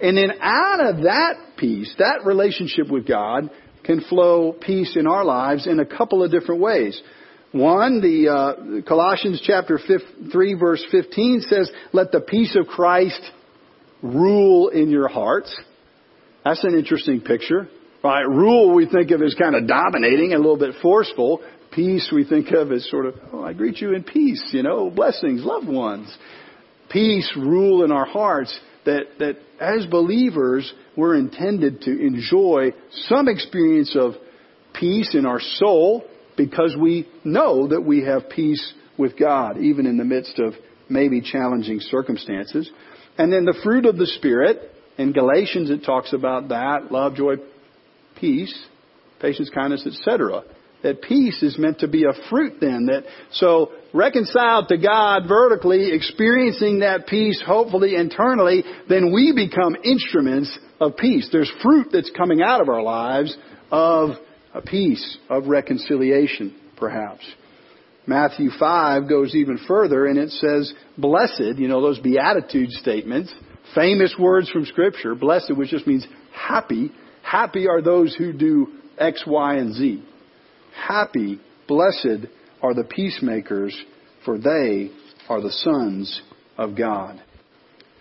And 0.02 0.17
then 0.17 0.32
out 0.39 0.80
of 0.80 1.04
that 1.04 1.34
peace, 1.58 1.93
that 1.97 2.26
relationship 2.26 2.89
with 2.89 3.08
God, 3.08 3.50
can 3.84 4.02
flow 4.02 4.52
peace 4.54 4.95
in 4.95 5.08
our 5.08 5.23
lives 5.23 5.65
in 5.65 5.80
a 5.80 5.86
couple 5.86 6.23
of 6.23 6.30
different 6.30 6.62
ways. 6.62 7.02
One, 7.54 8.02
the 8.02 8.28
uh, 8.30 8.82
Colossians 8.88 9.41
chapter 9.43 9.80
3 9.80 10.54
verse 10.56 10.86
15 10.91 11.41
says, 11.41 11.71
"Let 11.93 12.12
the 12.12 12.19
peace 12.19 12.56
of 12.56 12.67
Christ 12.67 13.21
rule 14.04 14.67
in 14.67 14.89
your 14.89 15.08
hearts." 15.08 15.56
That's 16.43 16.63
an 16.63 16.76
interesting 16.76 17.21
picture. 17.21 17.69
Right? 18.04 18.28
Rule 18.28 18.76
we 18.76 18.86
think 18.86 19.12
of 19.12 19.21
as 19.21 19.34
kind 19.34 19.56
of 19.56 19.67
dominating 19.67 20.34
a 20.34 20.38
little 20.38 20.58
bit 20.58 20.76
forceful. 20.82 21.41
Peace 21.71 22.12
we 22.13 22.23
think 22.23 22.51
of 22.51 22.71
as 22.71 22.89
sort 22.89 23.06
of, 23.06 23.15
oh, 23.34 23.43
I 23.43 23.53
greet 23.53 23.82
you 23.82 23.93
in 23.93 24.03
peace, 24.03 24.43
you 24.51 24.63
know, 24.63 24.89
blessings, 24.89 25.43
loved 25.43 25.67
ones. 25.67 26.15
Peace 26.89 27.32
rule 27.38 27.84
in 27.84 27.91
our 27.91 28.06
hearts 28.06 28.58
that, 28.86 29.03
that 29.19 29.38
as 29.60 29.86
believers, 29.88 30.73
we're 30.95 31.15
intended 31.15 31.82
to 31.82 31.91
enjoy 31.91 32.71
some 33.08 33.27
experience 33.27 33.95
of 33.99 34.13
peace 34.73 35.13
in 35.13 35.25
our 35.25 35.41
soul 35.41 36.06
because 36.38 36.75
we 36.80 37.08
know 37.23 37.67
that 37.67 37.82
we 37.82 38.03
have 38.03 38.30
peace 38.30 38.73
with 38.97 39.19
God, 39.19 39.58
even 39.58 39.86
in 39.86 39.97
the 39.97 40.06
midst 40.06 40.39
of 40.39 40.53
maybe 40.89 41.21
challenging 41.21 41.80
circumstances. 41.82 42.69
And 43.17 43.32
then 43.32 43.45
the 43.45 43.60
fruit 43.63 43.86
of 43.86 43.97
the 43.97 44.08
Spirit, 44.08 44.71
in 44.97 45.12
Galatians 45.12 45.69
it 45.69 45.84
talks 45.84 46.13
about 46.13 46.49
that, 46.49 46.91
love, 46.91 47.15
joy, 47.15 47.36
peace, 48.19 48.58
patience, 49.19 49.51
kindness, 49.53 49.86
etc 49.86 50.43
that 50.88 51.02
peace 51.02 51.43
is 51.43 51.58
meant 51.60 51.80
to 51.80 51.88
be 51.88 52.06
a 52.06 52.30
fruit 52.30 52.54
then 52.62 52.86
that 52.86 53.04
so 53.34 53.71
reconciled 53.93 54.69
to 54.69 54.78
God 54.78 55.23
vertically 55.28 55.91
experiencing 55.93 56.80
that 56.80 57.08
peace 57.08 57.43
hopefully 57.45 57.95
internally 57.95 58.63
then 58.88 59.12
we 59.13 59.34
become 59.36 59.76
instruments 59.84 60.58
of 60.80 60.95
peace. 60.95 61.28
There's 61.32 61.52
fruit 61.62 61.88
that's 61.91 62.12
coming 62.15 62.41
out 62.41 62.62
of 62.62 62.69
our 62.69 62.82
lives 62.82 63.36
of 63.69 64.12
a 64.54 64.62
peace 64.62 65.17
of 65.30 65.47
reconciliation 65.47 66.56
perhaps. 66.78 67.26
Matthew 68.06 68.50
5 68.58 69.10
goes 69.10 69.36
even 69.36 69.60
further 69.67 70.06
and 70.06 70.17
it 70.17 70.30
says 70.30 70.73
blessed 70.97 71.58
you 71.58 71.67
know 71.67 71.82
those 71.82 72.00
beatitude 72.00 72.71
statements 72.71 73.34
famous 73.76 74.15
words 74.17 74.50
from 74.50 74.63
scripture 74.63 75.15
blessed 75.15 75.52
which 75.58 75.71
just 75.71 75.86
means 75.86 76.08
happy. 76.32 76.93
Happy 77.23 77.67
are 77.67 77.82
those 77.82 78.15
who 78.15 78.32
do 78.32 78.67
X, 78.97 79.23
Y, 79.28 79.56
and 79.56 79.73
Z. 79.73 80.04
Happy, 80.78 81.40
blessed 81.68 82.28
are 82.62 82.74
the 82.74 82.84
peacemakers, 82.84 83.78
for 84.24 84.38
they 84.38 84.92
are 85.30 85.42
the 85.42 85.52
sons 85.52 86.22
of 86.58 86.78
God. 86.78 87.22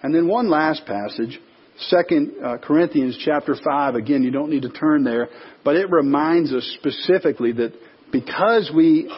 And 0.03 0.15
then 0.15 0.29
one 0.29 0.49
last 0.49 0.87
passage 0.87 1.41
Second 1.79 2.33
uh, 2.43 2.57
Corinthians 2.59 3.19
chapter 3.23 3.55
5. 3.55 3.97
Again, 3.97 4.23
you 4.23 4.31
don't 4.31 4.51
need 4.51 4.63
to 4.63 4.71
turn 4.71 5.05
there, 5.05 5.29
but 5.63 5.77
it 5.77 5.91
reminds 5.91 6.53
us 6.53 6.65
specifically 6.81 7.53
that 7.53 7.75
because 8.11 8.71
we 8.75 9.13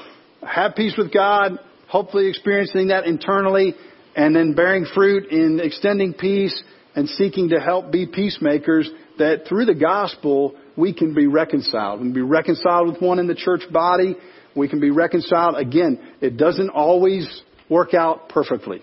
have 0.46 0.74
peace 0.74 0.94
with 0.98 1.12
God, 1.12 1.58
hopefully 1.86 2.28
experiencing 2.28 2.88
that 2.88 3.06
internally, 3.06 3.74
and 4.16 4.34
then 4.34 4.54
bearing 4.54 4.86
fruit 4.92 5.30
in 5.30 5.60
extending 5.62 6.14
peace 6.14 6.62
and 6.96 7.08
seeking 7.08 7.50
to 7.50 7.60
help 7.60 7.92
be 7.92 8.06
peacemakers, 8.06 8.90
that 9.18 9.46
through 9.48 9.66
the 9.66 9.74
gospel, 9.74 10.56
we 10.78 10.94
can 10.94 11.12
be 11.12 11.26
reconciled. 11.26 12.00
We 12.00 12.06
can 12.06 12.14
be 12.14 12.22
reconciled 12.22 12.86
with 12.86 13.02
one 13.02 13.18
in 13.18 13.26
the 13.26 13.34
church 13.34 13.62
body. 13.70 14.16
We 14.54 14.68
can 14.68 14.80
be 14.80 14.90
reconciled. 14.90 15.56
Again, 15.56 15.98
it 16.20 16.36
doesn't 16.36 16.70
always 16.70 17.42
work 17.68 17.94
out 17.94 18.28
perfectly. 18.28 18.80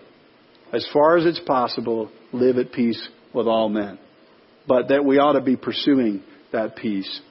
As 0.73 0.85
far 0.91 1.17
as 1.17 1.25
it's 1.25 1.39
possible, 1.39 2.11
live 2.33 2.57
at 2.57 2.73
peace 2.73 3.07
with 3.33 3.47
all 3.47 3.69
men. 3.69 3.97
But 4.67 4.89
that 4.89 5.05
we 5.05 5.19
ought 5.19 5.33
to 5.33 5.41
be 5.41 5.55
pursuing 5.55 6.21
that 6.51 6.75
peace. 6.75 7.21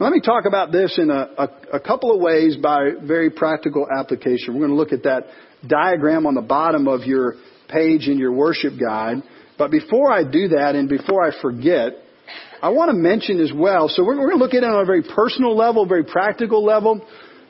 Let 0.00 0.12
me 0.12 0.20
talk 0.20 0.44
about 0.46 0.72
this 0.72 0.98
in 0.98 1.10
a, 1.10 1.28
a, 1.38 1.48
a, 1.74 1.80
couple 1.80 2.12
of 2.12 2.20
ways 2.20 2.56
by 2.56 2.92
very 3.02 3.28
practical 3.30 3.86
application. 3.94 4.54
We're 4.54 4.66
going 4.66 4.70
to 4.70 4.76
look 4.76 4.92
at 4.92 5.02
that 5.02 5.26
diagram 5.66 6.26
on 6.26 6.34
the 6.34 6.42
bottom 6.42 6.88
of 6.88 7.02
your 7.02 7.34
page 7.68 8.08
in 8.08 8.18
your 8.18 8.32
worship 8.32 8.72
guide. 8.80 9.18
But 9.58 9.70
before 9.70 10.10
I 10.10 10.24
do 10.24 10.48
that 10.48 10.74
and 10.74 10.88
before 10.88 11.22
I 11.22 11.38
forget, 11.42 11.92
I 12.62 12.68
want 12.70 12.90
to 12.90 12.96
mention 12.96 13.40
as 13.40 13.52
well, 13.52 13.88
so 13.88 14.04
we're, 14.04 14.16
going 14.16 14.30
to 14.30 14.36
look 14.36 14.54
at 14.54 14.62
it 14.62 14.64
on 14.64 14.82
a 14.82 14.84
very 14.84 15.02
personal 15.02 15.56
level, 15.56 15.86
very 15.86 16.04
practical 16.04 16.64
level, 16.64 17.06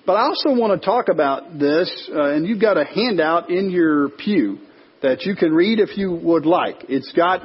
but 0.07 0.15
I 0.15 0.23
also 0.23 0.51
want 0.55 0.81
to 0.81 0.85
talk 0.85 1.09
about 1.09 1.59
this, 1.59 2.11
uh, 2.15 2.33
and 2.33 2.47
you've 2.47 2.61
got 2.61 2.77
a 2.77 2.85
handout 2.85 3.51
in 3.51 3.71
your 3.71 4.11
pew 4.11 4.59
that 5.03 5.23
you 5.23 5.35
can 5.35 5.53
read 5.53 5.81
if 5.81 5.97
you 5.97 6.13
would 6.13 6.47
like. 6.47 6.85
It's 6.89 7.13
got 7.13 7.43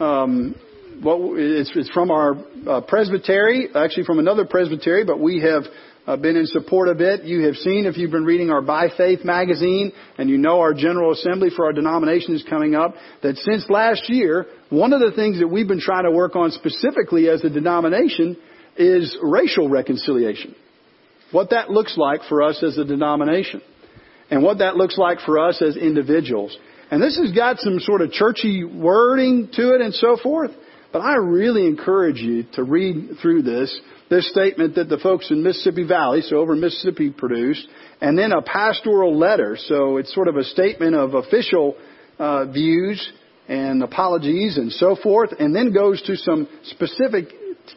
um, 0.00 0.54
well, 1.02 1.34
it's, 1.36 1.72
it's 1.74 1.90
from 1.90 2.10
our 2.10 2.36
uh, 2.68 2.80
presbytery, 2.82 3.68
actually 3.74 4.04
from 4.04 4.18
another 4.18 4.44
presbytery, 4.44 5.04
but 5.04 5.18
we 5.18 5.40
have 5.40 5.64
uh, 6.06 6.16
been 6.16 6.36
in 6.36 6.46
support 6.46 6.88
of 6.88 7.00
it. 7.00 7.24
You 7.24 7.46
have 7.46 7.56
seen, 7.56 7.86
if 7.86 7.96
you've 7.96 8.10
been 8.10 8.24
reading 8.24 8.50
our 8.50 8.62
By 8.62 8.88
Faith 8.96 9.24
magazine, 9.24 9.92
and 10.18 10.28
you 10.28 10.38
know 10.38 10.60
our 10.60 10.74
General 10.74 11.12
Assembly 11.12 11.48
for 11.54 11.66
our 11.66 11.72
denomination 11.72 12.34
is 12.34 12.44
coming 12.48 12.74
up, 12.74 12.94
that 13.22 13.36
since 13.36 13.68
last 13.68 14.08
year, 14.08 14.46
one 14.72 14.94
of 14.94 15.00
the 15.00 15.12
things 15.14 15.38
that 15.38 15.48
we've 15.48 15.68
been 15.68 15.80
trying 15.80 16.04
to 16.04 16.10
work 16.10 16.34
on 16.34 16.50
specifically 16.50 17.28
as 17.28 17.44
a 17.44 17.50
denomination 17.50 18.38
is 18.78 19.16
racial 19.22 19.68
reconciliation. 19.68 20.54
What 21.30 21.50
that 21.50 21.68
looks 21.70 21.98
like 21.98 22.22
for 22.26 22.42
us 22.42 22.62
as 22.62 22.78
a 22.78 22.84
denomination. 22.84 23.60
And 24.30 24.42
what 24.42 24.58
that 24.58 24.76
looks 24.76 24.96
like 24.96 25.20
for 25.20 25.38
us 25.38 25.60
as 25.60 25.76
individuals. 25.76 26.56
And 26.90 27.02
this 27.02 27.18
has 27.18 27.32
got 27.32 27.58
some 27.58 27.80
sort 27.80 28.00
of 28.00 28.12
churchy 28.12 28.64
wording 28.64 29.50
to 29.52 29.74
it 29.74 29.82
and 29.82 29.92
so 29.92 30.16
forth. 30.16 30.52
But 30.90 31.00
I 31.00 31.16
really 31.16 31.66
encourage 31.66 32.20
you 32.20 32.44
to 32.54 32.64
read 32.64 33.18
through 33.20 33.42
this, 33.42 33.78
this 34.08 34.30
statement 34.30 34.76
that 34.76 34.88
the 34.88 34.98
folks 34.98 35.30
in 35.30 35.42
Mississippi 35.42 35.86
Valley, 35.86 36.22
so 36.22 36.36
over 36.36 36.56
Mississippi, 36.56 37.10
produced, 37.10 37.68
and 38.00 38.18
then 38.18 38.32
a 38.32 38.40
pastoral 38.40 39.18
letter. 39.18 39.58
So 39.58 39.98
it's 39.98 40.14
sort 40.14 40.28
of 40.28 40.36
a 40.36 40.44
statement 40.44 40.94
of 40.94 41.12
official 41.12 41.76
uh, 42.18 42.46
views 42.46 43.12
and 43.48 43.82
apologies 43.82 44.56
and 44.56 44.72
so 44.72 44.96
forth, 44.96 45.30
and 45.38 45.54
then 45.54 45.72
goes 45.72 46.00
to 46.02 46.16
some 46.16 46.48
specific, 46.64 47.26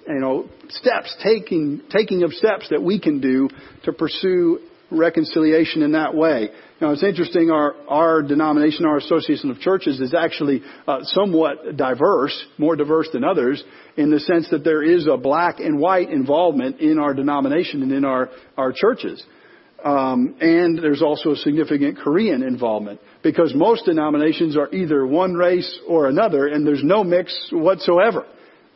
you 0.08 0.20
know, 0.20 0.48
steps, 0.70 1.16
taking, 1.24 1.82
taking 1.90 2.24
of 2.24 2.32
steps 2.34 2.68
that 2.70 2.82
we 2.82 3.00
can 3.00 3.20
do 3.20 3.50
to 3.84 3.94
pursue 3.94 4.60
reconciliation 4.92 5.82
in 5.82 5.94
that 5.94 6.14
way. 6.14 6.50
Now 6.80 6.92
it's 6.92 7.04
interesting, 7.04 7.50
our, 7.50 7.74
our 7.88 8.22
denomination, 8.22 8.86
our 8.86 8.98
association 8.98 9.50
of 9.50 9.60
churches 9.60 10.00
is 10.00 10.14
actually 10.14 10.62
uh, 10.88 11.00
somewhat 11.04 11.78
diverse, 11.78 12.46
more 12.58 12.76
diverse 12.76 13.10
than 13.14 13.24
others, 13.24 13.64
in 13.98 14.12
the 14.12 14.20
sense 14.20 14.50
that 14.52 14.64
there 14.64 14.84
is 14.84 15.08
a 15.08 15.18
black 15.18 15.60
and 15.60 15.80
white 15.80 16.10
involvement 16.10 16.82
in 16.82 17.00
our 17.00 17.14
denomination 17.14 17.82
and 17.82 17.92
in 17.92 18.06
our, 18.06 18.30
our 18.58 18.74
churches. 18.76 19.24
Um, 19.86 20.36
and 20.42 20.80
there's 20.80 21.04
also 21.04 21.34
a 21.34 21.36
significant 21.36 22.00
Korean 22.00 22.42
involvement 22.42 23.00
because 23.22 23.54
most 23.54 23.86
denominations 23.86 24.58
are 24.58 24.74
either 24.74 25.06
one 25.06 25.36
race 25.36 25.80
or 25.88 26.08
another, 26.08 26.48
and 26.48 26.66
there's 26.66 26.84
no 26.84 27.04
mix 27.04 27.50
whatsoever. 27.52 28.26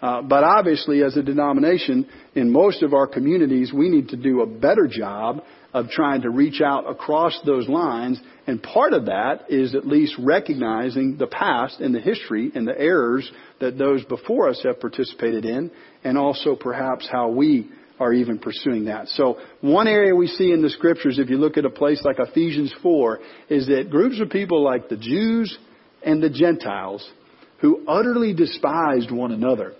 Uh, 0.04 0.22
but 0.22 0.44
obviously, 0.44 1.04
as 1.04 1.18
a 1.18 1.24
denomination, 1.24 2.08
in 2.36 2.52
most 2.52 2.84
of 2.84 2.94
our 2.94 3.08
communities, 3.08 3.74
we 3.74 3.90
need 3.90 4.10
to 4.10 4.18
do 4.18 4.42
a 4.42 4.46
better 4.46 4.88
job 4.88 5.44
of 5.74 5.90
trying 5.90 6.22
to 6.22 6.30
reach 6.30 6.62
out 6.62 6.90
across 6.90 7.38
those 7.44 7.68
lines. 7.68 8.22
And 8.46 8.62
part 8.62 8.94
of 8.94 9.08
that 9.08 9.46
is 9.50 9.74
at 9.74 9.88
least 9.88 10.14
recognizing 10.20 11.18
the 11.18 11.28
past 11.28 11.80
and 11.80 11.94
the 11.94 12.00
history 12.00 12.52
and 12.54 12.68
the 12.68 12.80
errors 12.80 13.30
that 13.60 13.80
those 13.80 14.04
before 14.06 14.48
us 14.48 14.62
have 14.64 14.80
participated 14.80 15.44
in, 15.44 15.72
and 16.04 16.20
also 16.20 16.56
perhaps 16.56 17.10
how 17.12 17.30
we 17.30 17.68
are 18.00 18.14
even 18.14 18.40
pursuing 18.40 18.86
that. 18.86 19.08
So 19.10 19.40
one 19.62 19.88
area 19.88 20.16
we 20.16 20.28
see 20.28 20.52
in 20.52 20.62
the 20.62 20.70
scriptures, 20.70 21.20
if 21.20 21.30
you 21.30 21.38
look 21.38 21.58
at 21.58 21.66
a 21.66 21.70
place 21.70 22.02
like 22.04 22.18
Ephesians 22.20 22.74
4, 22.82 23.20
is 23.50 23.68
that 23.68 23.90
groups 23.90 24.20
of 24.22 24.30
people 24.30 24.64
like 24.64 24.90
the 24.90 24.98
Jews 24.98 25.58
and 26.04 26.24
the 26.24 26.30
Gentiles 26.30 27.08
who 27.60 27.86
utterly 27.88 28.34
despised 28.34 29.12
one 29.12 29.32
another 29.32 29.74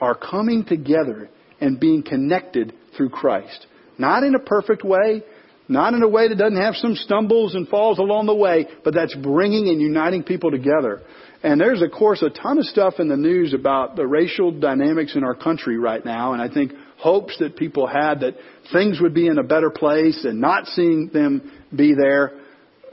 are 0.00 0.14
coming 0.14 0.64
together 0.64 1.28
and 1.60 1.78
being 1.78 2.02
connected 2.02 2.72
through 2.96 3.10
Christ. 3.10 3.66
Not 3.98 4.22
in 4.22 4.34
a 4.34 4.38
perfect 4.38 4.84
way, 4.84 5.22
not 5.68 5.94
in 5.94 6.02
a 6.02 6.08
way 6.08 6.28
that 6.28 6.36
doesn't 6.36 6.60
have 6.60 6.74
some 6.74 6.94
stumbles 6.94 7.54
and 7.54 7.68
falls 7.68 7.98
along 7.98 8.26
the 8.26 8.34
way, 8.34 8.66
but 8.82 8.94
that's 8.94 9.14
bringing 9.14 9.68
and 9.68 9.80
uniting 9.80 10.22
people 10.22 10.50
together. 10.50 11.02
And 11.42 11.60
there's, 11.60 11.80
of 11.80 11.90
course, 11.92 12.22
a 12.22 12.30
ton 12.30 12.58
of 12.58 12.64
stuff 12.64 12.94
in 12.98 13.08
the 13.08 13.16
news 13.16 13.54
about 13.54 13.96
the 13.96 14.06
racial 14.06 14.50
dynamics 14.50 15.14
in 15.14 15.24
our 15.24 15.34
country 15.34 15.78
right 15.78 16.04
now, 16.04 16.32
and 16.32 16.42
I 16.42 16.52
think 16.52 16.72
hopes 17.00 17.36
that 17.38 17.56
people 17.56 17.86
had 17.86 18.20
that 18.20 18.34
things 18.72 19.00
would 19.00 19.14
be 19.14 19.26
in 19.26 19.38
a 19.38 19.42
better 19.42 19.70
place 19.70 20.24
and 20.24 20.40
not 20.40 20.66
seeing 20.66 21.10
them 21.12 21.50
be 21.74 21.94
there. 21.94 22.32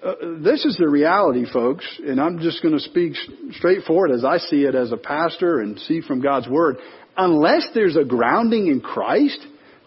Uh, 0.04 0.13
this 0.39 0.63
is 0.63 0.78
the 0.78 0.88
reality, 0.88 1.46
folks, 1.52 1.86
and 2.06 2.22
I'm 2.22 2.39
just 2.39 2.62
going 2.62 2.74
to 2.74 2.80
speak 2.80 3.13
straightforward 3.52 4.12
as 4.12 4.24
I 4.24 4.38
see 4.38 4.63
it 4.63 4.76
as 4.76 4.91
a 4.91 4.98
pastor 4.98 5.60
and 5.60 5.78
see 5.80 6.02
from 6.02 6.22
God's 6.22 6.48
Word. 6.48 6.78
Unless 7.17 7.70
there's 7.74 7.96
a 7.96 8.06
grounding 8.06 8.67
in 8.67 8.80
Christ 8.80 9.39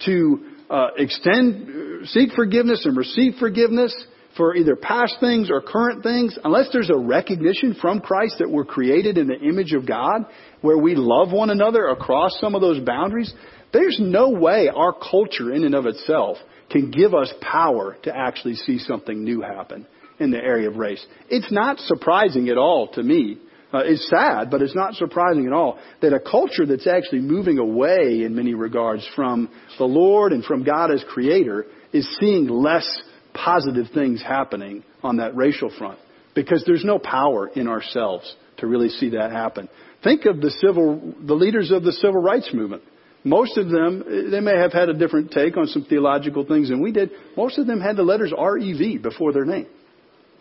to 0.06 0.44
uh, 0.68 0.88
extend, 0.96 2.09
seek 2.09 2.33
forgiveness 2.33 2.85
and 2.85 2.96
receive 2.96 3.35
forgiveness 3.38 3.94
for 4.37 4.54
either 4.54 4.76
past 4.76 5.16
things 5.20 5.50
or 5.50 5.61
current 5.61 6.02
things, 6.02 6.38
unless 6.44 6.68
there's 6.72 6.90
a 6.90 6.96
recognition 6.96 7.74
from 7.80 8.00
Christ 8.00 8.37
that 8.38 8.50
we're 8.50 8.64
created 8.64 9.18
in 9.18 9.26
the 9.26 9.38
image 9.38 9.72
of 9.72 9.87
God, 9.87 10.26
where 10.61 10.78
we 10.78 10.94
love 10.94 11.33
one 11.33 11.50
another 11.50 11.88
across 11.88 12.38
some 12.40 12.54
of 12.54 12.61
those 12.61 12.83
boundaries, 12.85 13.33
there's 13.72 13.98
no 14.00 14.30
way 14.30 14.68
our 14.68 14.92
culture 14.92 15.52
in 15.52 15.64
and 15.64 15.74
of 15.74 15.87
itself 15.87 16.38
can 16.70 16.90
give 16.90 17.14
us 17.14 17.33
power 17.40 17.96
to 18.02 18.16
actually 18.16 18.54
see 18.54 18.78
something 18.78 19.24
new 19.24 19.40
happen 19.40 19.87
in 20.18 20.30
the 20.30 20.38
area 20.38 20.68
of 20.68 20.76
race. 20.76 21.04
It's 21.28 21.50
not 21.50 21.78
surprising 21.78 22.48
at 22.48 22.59
all 22.59 22.88
to 22.88 23.02
me 23.02 23.38
uh, 23.72 23.85
is 23.85 24.06
sad, 24.09 24.50
but 24.50 24.62
it's 24.62 24.74
not 24.74 24.94
surprising 24.94 25.46
at 25.46 25.52
all 25.52 25.78
that 26.02 26.12
a 26.12 26.20
culture 26.20 26.66
that's 26.66 26.87
actually 26.87 27.20
moving 27.20 27.59
away 27.59 28.22
in 28.24 28.35
many 28.35 28.54
regards 28.54 29.09
from 29.14 29.48
the 29.78 29.85
Lord 29.85 30.33
and 30.33 30.44
from 30.44 30.64
God 30.64 30.90
as 30.92 31.04
creator 31.09 31.66
is 31.92 32.16
seeing 32.20 32.48
less 32.48 33.00
positive 33.33 33.87
things 33.94 34.20
happening 34.22 34.85
on 35.02 35.18
that 35.18 35.37
racial 35.37 35.70
front 35.78 35.98
because 36.35 36.64
there's 36.66 36.85
no 36.85 36.98
power 36.98 37.48
in 37.48 37.68
ourselves 37.68 38.35
to 38.59 38.66
really 38.66 38.88
see 38.88 39.11
that 39.11 39.30
happen. 39.30 39.68
Think 40.02 40.24
of 40.24 40.40
the 40.40 40.50
civil, 40.50 41.14
the 41.20 41.35
leaders 41.35 41.70
of 41.70 41.83
the 41.83 41.92
civil 41.92 42.20
rights 42.20 42.50
movement. 42.52 42.83
Most 43.22 43.59
of 43.59 43.68
them, 43.68 44.30
they 44.30 44.40
may 44.40 44.56
have 44.56 44.72
had 44.72 44.88
a 44.88 44.94
different 44.94 45.30
take 45.30 45.56
on 45.56 45.66
some 45.66 45.85
theological 45.85 46.44
things 46.46 46.70
than 46.70 46.80
we 46.80 46.90
did. 46.90 47.11
Most 47.37 47.59
of 47.59 47.66
them 47.66 47.80
had 47.80 47.96
the 47.96 48.02
letters 48.02 48.33
REV 48.33 49.02
before 49.02 49.33
their 49.33 49.44
name. 49.44 49.66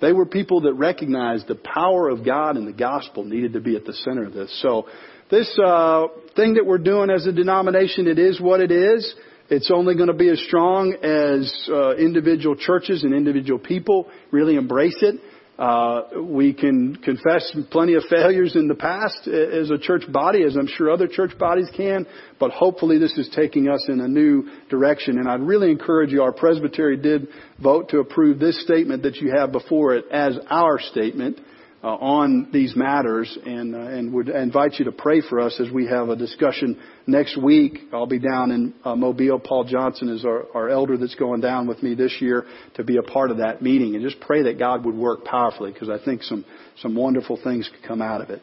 They 0.01 0.13
were 0.13 0.25
people 0.25 0.61
that 0.61 0.73
recognized 0.73 1.47
the 1.47 1.55
power 1.55 2.09
of 2.09 2.25
God 2.25 2.55
and 2.55 2.65
the 2.65 2.73
gospel 2.73 3.25
needed 3.25 3.53
to 3.53 3.59
be 3.59 3.75
at 3.75 3.85
the 3.85 3.93
center 3.93 4.25
of 4.25 4.33
this. 4.33 4.61
So 4.61 4.87
this 5.29 5.59
uh, 5.63 6.07
thing 6.35 6.53
that 6.53 6.65
we're 6.65 6.77
doing 6.77 7.09
as 7.09 7.25
a 7.25 7.33
denomination, 7.33 8.07
it 8.07 8.17
is 8.17 8.39
what 8.39 8.61
it 8.61 8.71
is. 8.71 9.13
It's 9.49 9.71
only 9.71 9.95
going 9.95 10.07
to 10.07 10.13
be 10.13 10.29
as 10.29 10.39
strong 10.43 10.93
as 11.03 11.69
uh, 11.69 11.95
individual 11.95 12.55
churches 12.55 13.03
and 13.03 13.13
individual 13.13 13.59
people 13.59 14.07
really 14.31 14.55
embrace 14.55 14.97
it. 15.01 15.19
Uh, 15.59 16.21
we 16.23 16.53
can 16.53 16.95
confess 16.95 17.53
plenty 17.69 17.95
of 17.95 18.03
failures 18.09 18.55
in 18.55 18.69
the 18.69 18.75
past 18.75 19.27
as 19.27 19.69
a 19.69 19.77
church 19.77 20.09
body, 20.09 20.43
as 20.43 20.55
I'm 20.55 20.67
sure 20.67 20.89
other 20.89 21.07
church 21.07 21.37
bodies 21.37 21.69
can, 21.75 22.07
but 22.39 22.51
hopefully 22.51 22.97
this 22.97 23.17
is 23.17 23.29
taking 23.35 23.67
us 23.67 23.85
in 23.89 23.99
a 23.99 24.07
new 24.07 24.49
direction. 24.69 25.17
And 25.17 25.27
I'd 25.27 25.41
really 25.41 25.69
encourage 25.69 26.11
you, 26.11 26.23
our 26.23 26.31
presbytery 26.31 26.95
did 26.95 27.27
vote 27.61 27.89
to 27.89 27.99
approve 27.99 28.39
this 28.39 28.63
statement 28.63 29.03
that 29.03 29.17
you 29.17 29.33
have 29.35 29.51
before 29.51 29.95
it 29.95 30.05
as 30.09 30.39
our 30.49 30.79
statement 30.79 31.41
uh, 31.81 31.87
on 31.87 32.49
these 32.51 32.75
matters 32.75 33.37
and, 33.45 33.73
uh, 33.73 33.79
and 33.79 34.13
would 34.13 34.27
invite 34.27 34.73
you 34.79 34.85
to 34.85 34.91
pray 34.91 35.21
for 35.21 35.39
us 35.39 35.59
as 35.59 35.71
we 35.71 35.87
have 35.87 36.09
a 36.09 36.15
discussion 36.15 36.77
next 37.07 37.41
week. 37.41 37.79
I'll 37.93 38.05
be 38.05 38.19
down 38.19 38.51
in 38.51 38.73
uh, 38.83 38.95
Mobile. 38.95 39.39
Paul 39.39 39.63
Johnson 39.63 40.09
is 40.09 40.25
our, 40.25 40.45
our 40.53 40.69
elder 40.69 40.97
that's 40.97 41.15
going 41.15 41.39
down 41.39 41.67
with 41.67 41.81
me 41.81 41.95
this 41.95 42.17
year 42.19 42.45
to 42.75 42.83
be 42.83 42.97
a 42.97 43.01
part 43.03 43.31
of 43.31 43.37
that 43.37 43.61
meeting 43.61 43.95
and 43.95 44.03
just 44.03 44.19
pray 44.19 44.43
that 44.43 44.59
God 44.59 44.85
would 44.85 44.95
work 44.95 45.23
powerfully 45.23 45.71
because 45.71 45.89
I 45.89 46.03
think 46.03 46.23
some, 46.23 46.43
some 46.81 46.95
wonderful 46.95 47.39
things 47.41 47.69
could 47.73 47.87
come 47.87 48.01
out 48.01 48.21
of 48.21 48.29
it. 48.29 48.41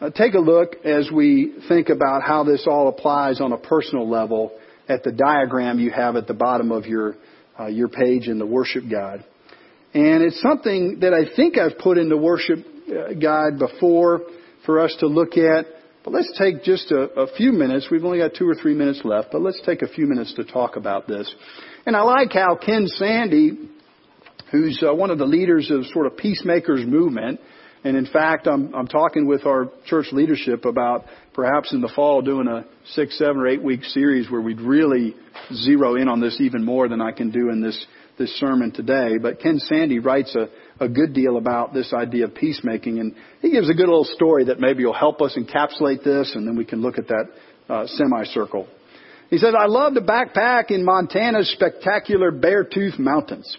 uh, 0.00 0.10
take 0.10 0.34
a 0.34 0.38
look 0.38 0.76
as 0.84 1.10
we 1.12 1.54
think 1.68 1.90
about 1.90 2.22
how 2.22 2.44
this 2.44 2.66
all 2.66 2.88
applies 2.88 3.40
on 3.40 3.52
a 3.52 3.58
personal 3.58 4.08
level 4.08 4.58
at 4.88 5.02
the 5.02 5.12
diagram 5.12 5.78
you 5.78 5.90
have 5.90 6.16
at 6.16 6.26
the 6.26 6.34
bottom 6.34 6.72
of 6.72 6.86
your 6.86 7.16
uh, 7.58 7.66
your 7.66 7.88
page 7.88 8.26
in 8.26 8.38
the 8.38 8.46
worship 8.46 8.84
guide. 8.90 9.24
And 9.94 10.22
it's 10.24 10.40
something 10.42 10.98
that 11.00 11.14
I 11.14 11.34
think 11.36 11.56
I've 11.56 11.78
put 11.78 11.98
in 11.98 12.08
the 12.08 12.16
worship 12.16 12.58
uh, 12.88 13.14
guide 13.14 13.58
before 13.58 14.22
for 14.66 14.80
us 14.80 14.94
to 15.00 15.06
look 15.06 15.36
at. 15.36 15.66
But 16.02 16.12
let's 16.12 16.36
take 16.38 16.64
just 16.64 16.90
a, 16.90 17.02
a 17.20 17.34
few 17.36 17.52
minutes. 17.52 17.88
We've 17.90 18.04
only 18.04 18.18
got 18.18 18.32
two 18.34 18.48
or 18.48 18.54
three 18.54 18.74
minutes 18.74 19.00
left, 19.04 19.28
but 19.32 19.40
let's 19.40 19.60
take 19.64 19.82
a 19.82 19.88
few 19.88 20.06
minutes 20.06 20.34
to 20.34 20.44
talk 20.44 20.76
about 20.76 21.06
this. 21.06 21.32
And 21.86 21.96
I 21.96 22.02
like 22.02 22.32
how 22.32 22.56
Ken 22.56 22.86
Sande, 22.88 23.70
who's 24.50 24.82
uh, 24.86 24.94
one 24.94 25.10
of 25.10 25.18
the 25.18 25.24
leaders 25.24 25.70
of 25.70 25.86
sort 25.86 26.06
of 26.06 26.16
peacemakers 26.16 26.84
movement, 26.84 27.40
and 27.84 27.98
in 27.98 28.06
fact, 28.06 28.46
I'm, 28.46 28.74
I'm 28.74 28.86
talking 28.86 29.26
with 29.26 29.44
our 29.44 29.70
church 29.86 30.06
leadership 30.10 30.64
about 30.64 31.04
perhaps 31.34 31.72
in 31.72 31.82
the 31.82 31.92
fall 31.94 32.22
doing 32.22 32.48
a 32.48 32.64
six, 32.92 33.18
seven, 33.18 33.36
or 33.36 33.46
eight 33.46 33.62
week 33.62 33.84
series 33.84 34.30
where 34.30 34.40
we'd 34.40 34.60
really 34.60 35.14
zero 35.52 35.96
in 35.96 36.08
on 36.08 36.20
this 36.20 36.40
even 36.40 36.64
more 36.64 36.88
than 36.88 37.02
I 37.02 37.12
can 37.12 37.30
do 37.30 37.50
in 37.50 37.60
this, 37.60 37.86
this 38.18 38.34
sermon 38.38 38.70
today. 38.72 39.18
But 39.20 39.40
Ken 39.40 39.58
Sande 39.58 40.04
writes 40.04 40.34
a, 40.36 40.48
a 40.84 40.88
good 40.88 41.12
deal 41.12 41.36
about 41.36 41.74
this 41.74 41.92
idea 41.92 42.24
of 42.24 42.34
peacemaking, 42.34 42.98
and 42.98 43.14
he 43.40 43.50
gives 43.50 43.68
a 43.68 43.74
good 43.74 43.88
little 43.88 44.04
story 44.04 44.44
that 44.44 44.60
maybe 44.60 44.84
will 44.84 44.92
help 44.92 45.20
us 45.20 45.36
encapsulate 45.38 46.04
this, 46.04 46.32
and 46.34 46.46
then 46.46 46.56
we 46.56 46.64
can 46.64 46.80
look 46.80 46.98
at 46.98 47.08
that 47.08 47.24
uh, 47.68 47.86
semicircle. 47.86 48.68
He 49.30 49.38
says, 49.38 49.54
I 49.58 49.66
love 49.66 49.94
to 49.94 50.00
backpack 50.00 50.70
in 50.70 50.84
Montana's 50.84 51.50
spectacular 51.52 52.30
Beartooth 52.30 52.98
Mountains. 52.98 53.56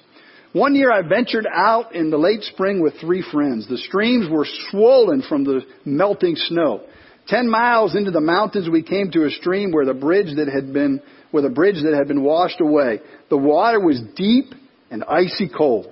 One 0.54 0.74
year 0.74 0.90
I 0.90 1.02
ventured 1.02 1.48
out 1.54 1.96
in 1.96 2.10
the 2.10 2.18
late 2.18 2.44
spring 2.44 2.82
with 2.82 2.94
three 3.02 3.22
friends. 3.30 3.68
The 3.68 3.78
streams 3.78 4.30
were 4.30 4.48
swollen 4.70 5.22
from 5.28 5.44
the 5.44 5.62
melting 5.84 6.38
snow. 6.38 6.84
Ten 7.28 7.50
miles 7.50 7.96
into 7.96 8.12
the 8.12 8.22
mountains 8.22 8.70
we 8.70 8.84
came 8.84 9.12
to 9.12 9.26
a 9.26 9.32
stream 9.32 9.72
where 9.72 9.86
the 9.86 9.94
bridge 9.94 10.36
that 10.36 10.48
had 10.48 10.74
been, 10.74 11.02
where 11.32 11.44
the 11.44 11.50
bridge 11.50 11.82
that 11.84 11.96
had 11.98 12.08
been 12.08 12.24
washed 12.24 12.62
away. 12.62 13.00
The 13.30 13.38
water 13.38 13.80
was 13.80 14.00
deep 14.16 14.54
and 14.92 15.04
icy 15.04 15.50
cold. 15.50 15.88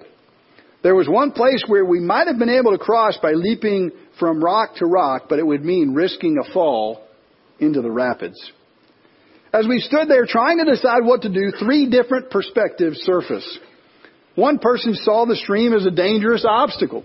There 0.84 0.96
was 0.96 1.08
one 1.08 1.32
place 1.32 1.63
where 1.65 1.86
we 1.86 2.00
might 2.00 2.28
have 2.28 2.38
been 2.38 2.50
able 2.50 2.72
to 2.72 2.78
cross 2.78 3.17
by 3.22 3.32
leaping 3.32 3.91
from 4.19 4.43
rock 4.43 4.76
to 4.76 4.86
rock, 4.86 5.24
but 5.30 5.39
it 5.39 5.48
would 5.48 5.63
mean 5.63 5.93
risking 5.93 6.38
a 6.38 6.54
fall 6.54 7.08
into 7.60 7.82
the 7.82 7.89
rapids. 7.89 8.39
As 9.54 9.67
we 9.67 9.80
stood 9.80 10.10
there 10.10 10.26
trying 10.26 10.58
to 10.58 10.65
decide 10.65 11.04
what 11.04 11.22
to 11.22 11.30
do, 11.30 11.52
three 11.60 11.89
different 11.89 12.30
perspectives 12.30 12.98
surfaced. 13.00 13.60
One 14.36 14.60
person 14.60 14.96
saw 14.96 15.26
the 15.26 15.36
stream 15.36 15.74
as 15.74 15.86
a 15.86 15.91
dangerous 15.91 16.43
obstacle. 16.48 17.04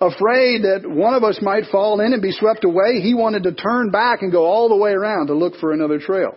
Afraid 0.00 0.62
that 0.62 0.82
one 0.84 1.12
of 1.12 1.24
us 1.24 1.38
might 1.42 1.64
fall 1.70 2.00
in 2.00 2.14
and 2.14 2.22
be 2.22 2.32
swept 2.32 2.64
away, 2.64 3.00
he 3.02 3.12
wanted 3.12 3.42
to 3.42 3.52
turn 3.52 3.90
back 3.90 4.22
and 4.22 4.32
go 4.32 4.46
all 4.46 4.70
the 4.70 4.76
way 4.76 4.92
around 4.92 5.26
to 5.26 5.34
look 5.34 5.56
for 5.56 5.72
another 5.72 5.98
trail. 5.98 6.34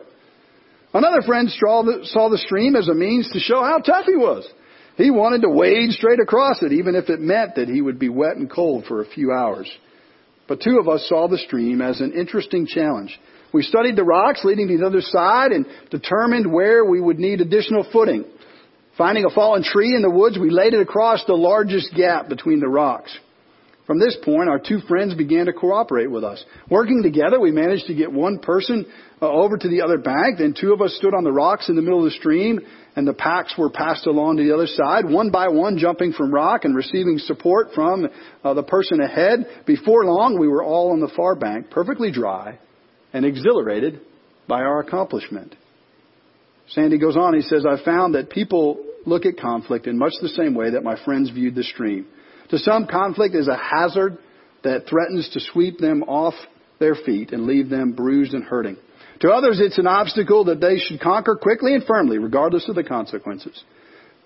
Another 0.93 1.21
friend 1.21 1.49
saw 1.49 1.81
the 1.81 2.43
stream 2.45 2.75
as 2.75 2.89
a 2.89 2.93
means 2.93 3.31
to 3.31 3.39
show 3.39 3.63
how 3.63 3.79
tough 3.79 4.05
he 4.05 4.17
was. 4.17 4.47
He 4.95 5.09
wanted 5.09 5.41
to 5.41 5.49
wade 5.49 5.91
straight 5.91 6.19
across 6.19 6.61
it, 6.61 6.71
even 6.73 6.93
if 6.93 7.09
it 7.09 7.19
meant 7.19 7.55
that 7.55 7.69
he 7.69 7.81
would 7.81 7.97
be 7.97 8.09
wet 8.09 8.35
and 8.35 8.51
cold 8.51 8.85
for 8.85 9.01
a 9.01 9.07
few 9.07 9.31
hours. 9.31 9.71
But 10.47 10.61
two 10.61 10.77
of 10.77 10.89
us 10.89 11.07
saw 11.07 11.27
the 11.27 11.37
stream 11.37 11.81
as 11.81 12.01
an 12.01 12.11
interesting 12.11 12.67
challenge. 12.67 13.17
We 13.53 13.63
studied 13.63 13.95
the 13.95 14.03
rocks 14.03 14.43
leading 14.43 14.67
to 14.67 14.77
the 14.77 14.85
other 14.85 15.01
side 15.01 15.51
and 15.51 15.65
determined 15.89 16.51
where 16.51 16.83
we 16.83 16.99
would 16.99 17.17
need 17.17 17.39
additional 17.39 17.87
footing. 17.91 18.25
Finding 18.97 19.25
a 19.25 19.29
fallen 19.29 19.63
tree 19.63 19.95
in 19.95 20.01
the 20.01 20.09
woods, 20.11 20.37
we 20.37 20.51
laid 20.51 20.73
it 20.73 20.81
across 20.81 21.23
the 21.25 21.33
largest 21.33 21.95
gap 21.95 22.29
between 22.29 22.59
the 22.59 22.67
rocks. 22.67 23.17
From 23.85 23.99
this 23.99 24.17
point, 24.23 24.47
our 24.47 24.59
two 24.59 24.79
friends 24.87 25.13
began 25.13 25.47
to 25.47 25.53
cooperate 25.53 26.09
with 26.09 26.23
us. 26.23 26.43
Working 26.69 27.03
together, 27.03 27.39
we 27.39 27.51
managed 27.51 27.87
to 27.87 27.93
get 27.93 28.11
one 28.11 28.39
person 28.39 28.85
uh, 29.21 29.29
over 29.29 29.57
to 29.57 29.67
the 29.67 29.81
other 29.81 29.97
bank. 29.97 30.37
Then 30.37 30.55
two 30.59 30.71
of 30.71 30.81
us 30.81 30.95
stood 30.95 31.13
on 31.13 31.25
the 31.25 31.33
rocks 31.33 31.67
in 31.67 31.75
the 31.75 31.81
middle 31.81 31.99
of 31.99 32.05
the 32.05 32.17
stream, 32.17 32.61
and 32.95 33.05
the 33.05 33.13
packs 33.13 33.55
were 33.57 33.69
passed 33.69 34.07
along 34.07 34.37
to 34.37 34.43
the 34.43 34.53
other 34.53 34.67
side, 34.67 35.03
one 35.03 35.31
by 35.31 35.49
one, 35.49 35.77
jumping 35.77 36.13
from 36.13 36.33
rock 36.33 36.63
and 36.63 36.75
receiving 36.75 37.17
support 37.17 37.69
from 37.75 38.07
uh, 38.43 38.53
the 38.53 38.63
person 38.63 39.01
ahead. 39.01 39.45
Before 39.65 40.05
long, 40.05 40.39
we 40.39 40.47
were 40.47 40.63
all 40.63 40.91
on 40.91 41.01
the 41.01 41.11
far 41.13 41.35
bank, 41.35 41.69
perfectly 41.69 42.11
dry 42.11 42.59
and 43.11 43.25
exhilarated 43.25 43.99
by 44.47 44.61
our 44.61 44.79
accomplishment. 44.79 45.55
Sande 46.69 46.99
goes 47.01 47.17
on, 47.17 47.33
he 47.33 47.41
says, 47.41 47.65
I 47.65 47.83
found 47.83 48.15
that 48.15 48.29
people 48.29 48.83
look 49.05 49.25
at 49.25 49.37
conflict 49.37 49.87
in 49.87 49.97
much 49.97 50.13
the 50.21 50.29
same 50.29 50.55
way 50.55 50.71
that 50.71 50.83
my 50.83 51.03
friends 51.03 51.29
viewed 51.29 51.55
the 51.55 51.63
stream. 51.63 52.07
To 52.53 52.59
some, 52.59 52.85
conflict 52.85 53.33
is 53.33 53.47
a 53.47 53.57
hazard 53.57 54.19
that 54.63 54.85
threatens 54.87 55.27
to 55.33 55.39
sweep 55.39 55.79
them 55.79 56.03
off 56.03 56.35
their 56.79 56.93
feet 56.93 57.31
and 57.31 57.47
leave 57.47 57.67
them 57.67 57.93
bruised 57.93 58.35
and 58.35 58.43
hurting. 58.43 58.77
To 59.21 59.31
others, 59.31 59.59
it's 59.59 59.79
an 59.79 59.87
obstacle 59.87 60.43
that 60.43 60.61
they 60.61 60.77
should 60.77 61.01
conquer 61.01 61.35
quickly 61.35 61.73
and 61.73 61.83
firmly, 61.83 62.19
regardless 62.19 62.69
of 62.69 62.75
the 62.75 62.83
consequences. 62.83 63.63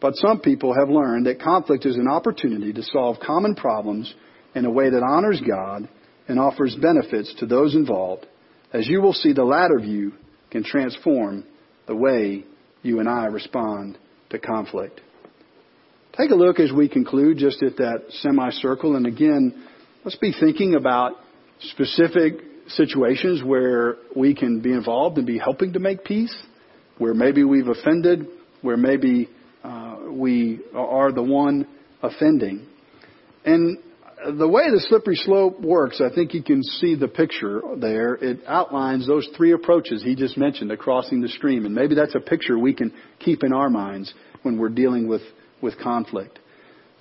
But 0.01 0.17
some 0.17 0.41
people 0.41 0.75
have 0.77 0.89
learned 0.89 1.25
that 1.25 1.41
conflict 1.41 1.85
is 1.85 1.95
an 1.95 2.09
opportunity 2.09 2.73
to 2.73 2.83
solve 2.83 3.15
common 3.25 3.55
problems 3.55 4.13
in 4.53 4.65
a 4.65 4.71
way 4.71 4.89
that 4.89 5.03
honors 5.03 5.41
God 5.47 5.87
and 6.27 6.37
offers 6.37 6.75
benefits 6.75 7.33
to 7.39 7.45
those 7.45 7.75
involved. 7.75 8.25
As 8.73 8.89
you 8.89 9.01
will 9.01 9.13
see, 9.13 9.31
the 9.31 9.45
latter 9.45 9.79
view 9.79 10.11
can 10.51 10.65
transform 10.65 11.45
the 11.87 11.95
way 11.95 12.43
you 12.81 12.99
and 12.99 13.07
I 13.07 13.27
respond 13.27 13.97
to 14.31 14.37
conflict. 14.37 14.99
Take 16.17 16.31
a 16.31 16.35
look 16.35 16.59
as 16.59 16.71
we 16.71 16.89
conclude 16.89 17.37
just 17.37 17.61
at 17.61 17.77
that 17.77 18.05
semicircle. 18.09 18.95
And 18.95 19.05
again, 19.05 19.67
let's 20.03 20.17
be 20.17 20.33
thinking 20.37 20.73
about 20.73 21.13
specific 21.59 22.39
situations 22.69 23.43
where 23.43 23.97
we 24.15 24.33
can 24.33 24.59
be 24.59 24.73
involved 24.73 25.19
and 25.19 25.27
be 25.27 25.37
helping 25.37 25.73
to 25.73 25.79
make 25.79 26.03
peace, 26.03 26.35
where 26.97 27.13
maybe 27.13 27.43
we've 27.43 27.67
offended, 27.67 28.25
where 28.63 28.77
maybe 28.77 29.29
uh, 29.63 29.97
we 30.09 30.61
are 30.73 31.11
the 31.11 31.21
one 31.21 31.67
offending. 32.01 32.65
And 33.45 33.77
the 34.25 34.47
way 34.47 34.71
the 34.71 34.83
slippery 34.89 35.17
slope 35.17 35.61
works, 35.61 36.01
I 36.01 36.13
think 36.13 36.33
you 36.33 36.41
can 36.41 36.63
see 36.63 36.95
the 36.95 37.07
picture 37.07 37.61
there. 37.77 38.15
It 38.15 38.39
outlines 38.47 39.05
those 39.05 39.29
three 39.37 39.51
approaches 39.51 40.01
he 40.01 40.15
just 40.15 40.35
mentioned 40.35 40.71
to 40.71 40.77
crossing 40.77 41.21
the 41.21 41.29
stream. 41.29 41.67
And 41.67 41.75
maybe 41.75 41.93
that's 41.93 42.15
a 42.15 42.19
picture 42.19 42.57
we 42.57 42.73
can 42.73 42.91
keep 43.19 43.43
in 43.43 43.53
our 43.53 43.69
minds 43.69 44.11
when 44.41 44.57
we're 44.57 44.69
dealing 44.69 45.07
with, 45.07 45.21
with 45.61 45.77
conflict. 45.79 46.39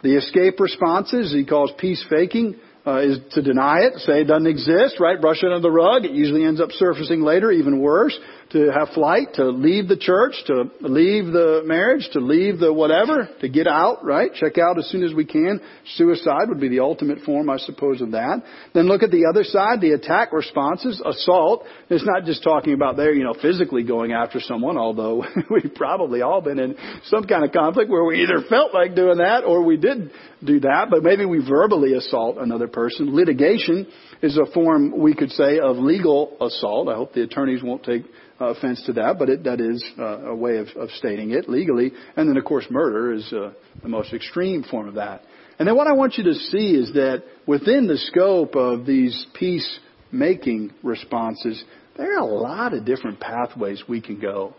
The 0.02 0.16
escape 0.16 0.60
responses 0.60 1.32
he 1.32 1.44
calls 1.44 1.72
peace 1.78 2.04
faking 2.08 2.56
uh, 2.86 3.00
is 3.00 3.18
to 3.32 3.42
deny 3.42 3.80
it, 3.80 3.98
say 4.00 4.20
it 4.20 4.24
doesn't 4.24 4.46
exist, 4.46 5.00
right? 5.00 5.20
Brush 5.20 5.42
it 5.42 5.46
under 5.46 5.60
the 5.60 5.70
rug. 5.70 6.04
It 6.04 6.12
usually 6.12 6.44
ends 6.44 6.60
up 6.60 6.70
surfacing 6.70 7.22
later, 7.22 7.50
even 7.50 7.80
worse. 7.80 8.16
To 8.50 8.70
have 8.70 8.90
flight, 8.90 9.34
to 9.34 9.46
leave 9.46 9.88
the 9.88 9.96
church, 9.96 10.34
to 10.46 10.70
leave 10.80 11.26
the 11.32 11.62
marriage, 11.64 12.08
to 12.12 12.20
leave 12.20 12.60
the 12.60 12.72
whatever, 12.72 13.28
to 13.40 13.48
get 13.48 13.66
out, 13.66 14.04
right? 14.04 14.32
Check 14.32 14.56
out 14.56 14.78
as 14.78 14.88
soon 14.88 15.02
as 15.02 15.12
we 15.12 15.24
can. 15.24 15.60
Suicide 15.96 16.48
would 16.48 16.60
be 16.60 16.68
the 16.68 16.78
ultimate 16.78 17.20
form, 17.24 17.50
I 17.50 17.56
suppose, 17.56 18.00
of 18.00 18.12
that. 18.12 18.44
Then 18.72 18.86
look 18.86 19.02
at 19.02 19.10
the 19.10 19.26
other 19.28 19.42
side, 19.42 19.80
the 19.80 19.92
attack 19.92 20.32
responses, 20.32 21.02
assault. 21.04 21.64
It's 21.90 22.06
not 22.06 22.24
just 22.24 22.44
talking 22.44 22.72
about 22.72 22.96
there, 22.96 23.12
you 23.12 23.24
know, 23.24 23.34
physically 23.34 23.82
going 23.82 24.12
after 24.12 24.38
someone, 24.38 24.78
although 24.78 25.24
we've 25.50 25.74
probably 25.74 26.22
all 26.22 26.40
been 26.40 26.60
in 26.60 26.76
some 27.06 27.24
kind 27.24 27.44
of 27.44 27.50
conflict 27.50 27.90
where 27.90 28.04
we 28.04 28.22
either 28.22 28.46
felt 28.48 28.72
like 28.72 28.94
doing 28.94 29.18
that 29.18 29.42
or 29.44 29.64
we 29.64 29.76
did 29.76 30.12
do 30.44 30.60
that, 30.60 30.86
but 30.88 31.02
maybe 31.02 31.24
we 31.24 31.44
verbally 31.44 31.94
assault 31.94 32.38
another 32.38 32.68
person. 32.68 33.14
Litigation 33.14 33.88
is 34.22 34.38
a 34.38 34.46
form, 34.52 34.98
we 34.98 35.14
could 35.14 35.30
say, 35.30 35.58
of 35.58 35.76
legal 35.76 36.36
assault. 36.40 36.88
I 36.88 36.94
hope 36.94 37.12
the 37.12 37.22
attorneys 37.22 37.62
won't 37.62 37.82
take 37.82 38.04
offense 38.38 38.82
to 38.86 38.92
that, 38.94 39.16
but 39.18 39.28
it, 39.28 39.44
that 39.44 39.60
is 39.60 39.84
uh, 39.98 40.26
a 40.26 40.34
way 40.34 40.58
of, 40.58 40.68
of, 40.76 40.90
stating 40.90 41.30
it 41.30 41.48
legally. 41.48 41.92
And 42.16 42.28
then, 42.28 42.36
of 42.36 42.44
course, 42.44 42.66
murder 42.70 43.12
is 43.12 43.32
uh, 43.32 43.52
the 43.82 43.88
most 43.88 44.12
extreme 44.12 44.62
form 44.62 44.88
of 44.88 44.94
that. 44.94 45.22
And 45.58 45.66
then 45.66 45.76
what 45.76 45.86
I 45.86 45.92
want 45.92 46.18
you 46.18 46.24
to 46.24 46.34
see 46.34 46.74
is 46.74 46.92
that 46.92 47.24
within 47.46 47.86
the 47.86 47.96
scope 47.96 48.54
of 48.54 48.84
these 48.84 49.26
peace-making 49.34 50.74
responses, 50.82 51.64
there 51.96 52.14
are 52.14 52.20
a 52.20 52.24
lot 52.26 52.74
of 52.74 52.84
different 52.84 53.20
pathways 53.20 53.82
we 53.88 54.00
can 54.00 54.20
go. 54.20 54.54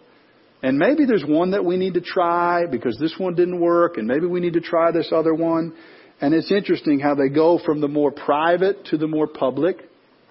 And 0.64 0.80
maybe 0.80 1.06
there's 1.06 1.24
one 1.24 1.52
that 1.52 1.64
we 1.64 1.78
need 1.78 1.94
to 1.94 2.02
try 2.02 2.66
because 2.66 2.98
this 3.00 3.14
one 3.18 3.36
didn't 3.36 3.60
work, 3.60 3.98
and 3.98 4.08
maybe 4.08 4.26
we 4.26 4.40
need 4.40 4.54
to 4.54 4.62
try 4.62 4.92
this 4.92 5.12
other 5.14 5.34
one. 5.34 5.76
And 6.20 6.34
it's 6.34 6.52
interesting 6.52 7.00
how 7.00 7.14
they 7.14 7.30
go 7.30 7.60
from 7.64 7.80
the 7.80 7.88
more 7.88 8.12
private 8.12 8.86
to 8.86 8.98
the 8.98 9.06
more 9.08 9.28
public, 9.28 9.78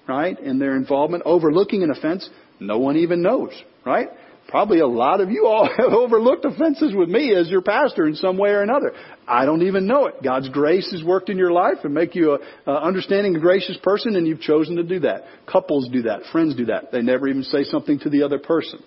right? 0.09 0.38
In 0.40 0.59
their 0.59 0.74
involvement, 0.74 1.22
overlooking 1.24 1.84
an 1.84 1.92
offense 1.92 2.28
no 2.61 2.78
one 2.78 2.96
even 2.96 3.22
knows, 3.22 3.50
right? 3.84 4.09
Probably 4.48 4.78
a 4.78 4.86
lot 4.86 5.20
of 5.20 5.30
you 5.30 5.46
all 5.46 5.68
have 5.76 5.92
overlooked 5.92 6.44
offenses 6.44 6.94
with 6.94 7.09
me 7.09 7.34
as 7.34 7.48
your 7.48 7.62
pastor 7.62 8.07
in 8.07 8.14
some 8.14 8.38
way 8.38 8.50
or 8.50 8.62
another. 8.62 8.92
I 9.26 9.44
don't 9.44 9.62
even 9.62 9.86
know 9.86 10.07
it. 10.07 10.22
God's 10.22 10.48
grace 10.48 10.90
has 10.92 11.02
worked 11.02 11.30
in 11.30 11.36
your 11.36 11.50
life 11.50 11.78
and 11.82 11.92
make 11.92 12.14
you 12.14 12.34
a, 12.34 12.70
a 12.70 12.84
understanding 12.84 13.34
and 13.34 13.42
gracious 13.42 13.76
person, 13.82 14.14
and 14.14 14.26
you've 14.26 14.40
chosen 14.40 14.76
to 14.76 14.84
do 14.84 15.00
that. 15.00 15.24
Couples 15.50 15.88
do 15.92 16.02
that. 16.02 16.20
Friends 16.30 16.54
do 16.54 16.66
that. 16.66 16.92
They 16.92 17.02
never 17.02 17.26
even 17.26 17.42
say 17.42 17.64
something 17.64 17.98
to 18.00 18.11
the 18.11 18.22
other 18.22 18.38
person. 18.38 18.80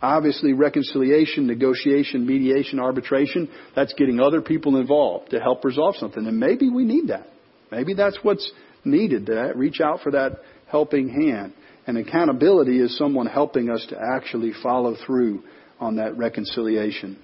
Obviously, 0.00 0.52
reconciliation, 0.52 1.46
negotiation, 1.46 2.26
mediation, 2.26 2.80
arbitration, 2.80 3.48
that's 3.76 3.94
getting 3.94 4.18
other 4.18 4.40
people 4.40 4.76
involved 4.76 5.30
to 5.30 5.38
help 5.38 5.64
resolve 5.64 5.94
something. 5.96 6.26
And 6.26 6.40
maybe 6.40 6.70
we 6.70 6.84
need 6.84 7.08
that. 7.08 7.28
Maybe 7.70 7.94
that's 7.94 8.18
what's 8.22 8.50
needed 8.84 9.26
that. 9.26 9.56
Reach 9.56 9.80
out 9.80 10.00
for 10.00 10.10
that 10.12 10.38
helping 10.66 11.08
hand. 11.08 11.52
And 11.86 11.98
accountability 11.98 12.78
is 12.78 12.96
someone 12.96 13.26
helping 13.26 13.70
us 13.70 13.84
to 13.90 13.98
actually 13.98 14.52
follow 14.62 14.96
through 15.06 15.42
on 15.80 15.96
that 15.96 16.16
reconciliation. 16.16 17.18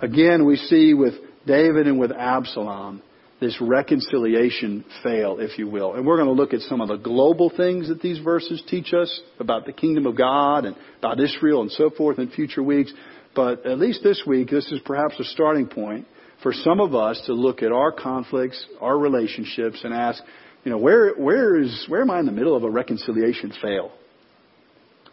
Again, 0.00 0.44
we 0.44 0.56
see 0.56 0.94
with 0.94 1.14
David 1.46 1.86
and 1.86 1.98
with 1.98 2.10
Absalom 2.10 3.02
this 3.40 3.60
reconciliation 3.60 4.84
fail, 5.02 5.38
if 5.40 5.58
you 5.58 5.68
will. 5.68 5.94
And 5.94 6.06
we're 6.06 6.16
going 6.16 6.28
to 6.28 6.40
look 6.40 6.54
at 6.54 6.60
some 6.60 6.80
of 6.80 6.88
the 6.88 6.96
global 6.96 7.50
things 7.54 7.88
that 7.88 8.00
these 8.00 8.20
verses 8.20 8.62
teach 8.68 8.94
us 8.94 9.20
about 9.40 9.66
the 9.66 9.72
kingdom 9.72 10.06
of 10.06 10.16
God 10.16 10.64
and 10.64 10.76
about 10.98 11.18
Israel 11.18 11.62
and 11.62 11.70
so 11.72 11.90
forth 11.90 12.20
in 12.20 12.30
future 12.30 12.62
weeks. 12.62 12.92
But 13.34 13.66
at 13.66 13.78
least 13.78 14.02
this 14.04 14.22
week, 14.26 14.50
this 14.50 14.70
is 14.70 14.80
perhaps 14.84 15.18
a 15.18 15.24
starting 15.24 15.66
point 15.66 16.06
for 16.42 16.52
some 16.52 16.80
of 16.80 16.94
us 16.94 17.20
to 17.26 17.34
look 17.34 17.62
at 17.62 17.72
our 17.72 17.90
conflicts, 17.90 18.64
our 18.80 18.96
relationships, 18.96 19.80
and 19.82 19.92
ask, 19.92 20.22
you 20.64 20.70
know, 20.70 20.78
where, 20.78 21.14
where 21.14 21.60
is, 21.60 21.86
where 21.88 22.02
am 22.02 22.10
I 22.10 22.20
in 22.20 22.26
the 22.26 22.32
middle 22.32 22.56
of 22.56 22.64
a 22.64 22.70
reconciliation 22.70 23.52
fail? 23.60 23.92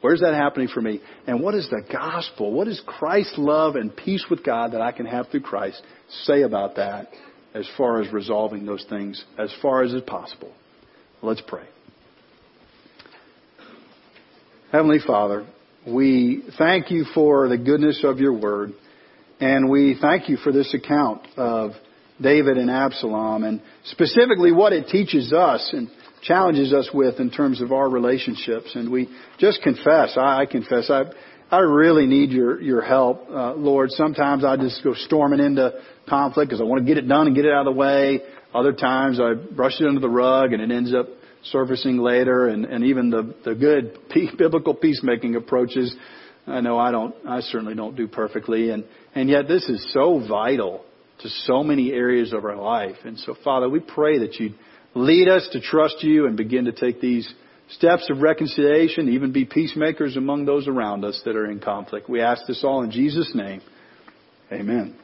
Where's 0.01 0.21
that 0.21 0.33
happening 0.33 0.69
for 0.73 0.81
me? 0.81 1.01
And 1.27 1.41
what 1.41 1.55
is 1.55 1.69
the 1.69 1.83
gospel? 1.91 2.53
What 2.53 2.65
does 2.65 2.81
Christ's 2.85 3.37
love 3.37 3.75
and 3.75 3.95
peace 3.95 4.25
with 4.29 4.45
God 4.45 4.71
that 4.71 4.81
I 4.81 4.91
can 4.91 5.05
have 5.05 5.27
through 5.29 5.41
Christ 5.41 5.81
say 6.23 6.43
about 6.43 6.75
that 6.75 7.09
as 7.53 7.67
far 7.77 8.01
as 8.01 8.11
resolving 8.13 8.65
those 8.65 8.85
things 8.89 9.23
as 9.37 9.53
far 9.61 9.83
as 9.83 9.91
is 9.91 10.03
possible? 10.03 10.53
Let's 11.21 11.41
pray. 11.45 11.65
Heavenly 14.71 14.99
Father, 15.05 15.47
we 15.85 16.43
thank 16.57 16.91
you 16.91 17.05
for 17.13 17.49
the 17.49 17.57
goodness 17.57 18.01
of 18.03 18.19
your 18.19 18.33
word, 18.33 18.71
and 19.39 19.69
we 19.69 19.97
thank 19.99 20.29
you 20.29 20.37
for 20.37 20.51
this 20.51 20.73
account 20.73 21.23
of 21.35 21.71
David 22.21 22.57
and 22.57 22.69
Absalom, 22.69 23.43
and 23.43 23.61
specifically 23.85 24.51
what 24.51 24.73
it 24.73 24.87
teaches 24.87 25.31
us 25.31 25.69
and 25.73 25.89
challenges 26.21 26.73
us 26.73 26.89
with 26.93 27.19
in 27.19 27.29
terms 27.31 27.61
of 27.61 27.71
our 27.71 27.89
relationships. 27.89 28.71
And 28.75 28.91
we 28.91 29.09
just 29.39 29.61
confess, 29.61 30.17
I, 30.17 30.41
I 30.41 30.45
confess, 30.45 30.89
I, 30.89 31.03
I 31.51 31.59
really 31.59 32.05
need 32.05 32.31
your, 32.31 32.61
your 32.61 32.81
help, 32.81 33.27
uh, 33.29 33.53
Lord. 33.53 33.91
Sometimes 33.91 34.43
I 34.43 34.57
just 34.57 34.83
go 34.83 34.93
storming 34.93 35.39
into 35.39 35.81
conflict 36.07 36.49
because 36.49 36.61
I 36.61 36.65
want 36.65 36.81
to 36.81 36.85
get 36.85 36.97
it 36.97 37.07
done 37.07 37.27
and 37.27 37.35
get 37.35 37.45
it 37.45 37.51
out 37.51 37.67
of 37.67 37.73
the 37.73 37.79
way. 37.79 38.21
Other 38.53 38.73
times 38.73 39.19
I 39.19 39.33
brush 39.33 39.79
it 39.79 39.87
under 39.87 40.01
the 40.01 40.09
rug 40.09 40.53
and 40.53 40.61
it 40.61 40.75
ends 40.75 40.93
up 40.93 41.07
surfacing 41.43 41.97
later. 41.97 42.47
And, 42.47 42.65
and 42.65 42.83
even 42.83 43.09
the, 43.09 43.33
the 43.45 43.55
good 43.55 43.97
biblical 44.37 44.73
peacemaking 44.73 45.35
approaches, 45.35 45.95
I 46.45 46.61
know 46.61 46.77
I 46.77 46.91
don't, 46.91 47.15
I 47.27 47.41
certainly 47.41 47.75
don't 47.75 47.95
do 47.95 48.07
perfectly. 48.07 48.71
And, 48.71 48.83
and 49.15 49.29
yet 49.29 49.47
this 49.47 49.67
is 49.69 49.87
so 49.93 50.23
vital 50.27 50.85
to 51.19 51.29
so 51.29 51.63
many 51.63 51.91
areas 51.91 52.33
of 52.33 52.45
our 52.45 52.55
life. 52.55 52.97
And 53.05 53.17
so 53.19 53.35
Father, 53.43 53.69
we 53.69 53.79
pray 53.79 54.19
that 54.19 54.35
you'd 54.35 54.55
lead 54.95 55.27
us 55.27 55.47
to 55.53 55.61
trust 55.61 56.03
you 56.03 56.25
and 56.25 56.35
begin 56.35 56.65
to 56.65 56.71
take 56.71 57.01
these 57.01 57.31
steps 57.69 58.09
of 58.09 58.21
reconciliation, 58.21 59.09
even 59.09 59.31
be 59.31 59.45
peacemakers 59.45 60.17
among 60.17 60.45
those 60.45 60.67
around 60.67 61.05
us 61.05 61.21
that 61.25 61.35
are 61.35 61.49
in 61.49 61.59
conflict. 61.59 62.09
We 62.09 62.21
ask 62.21 62.45
this 62.47 62.63
all 62.63 62.81
in 62.83 62.91
Jesus' 62.91 63.31
name. 63.35 63.61
Amen. 64.51 64.95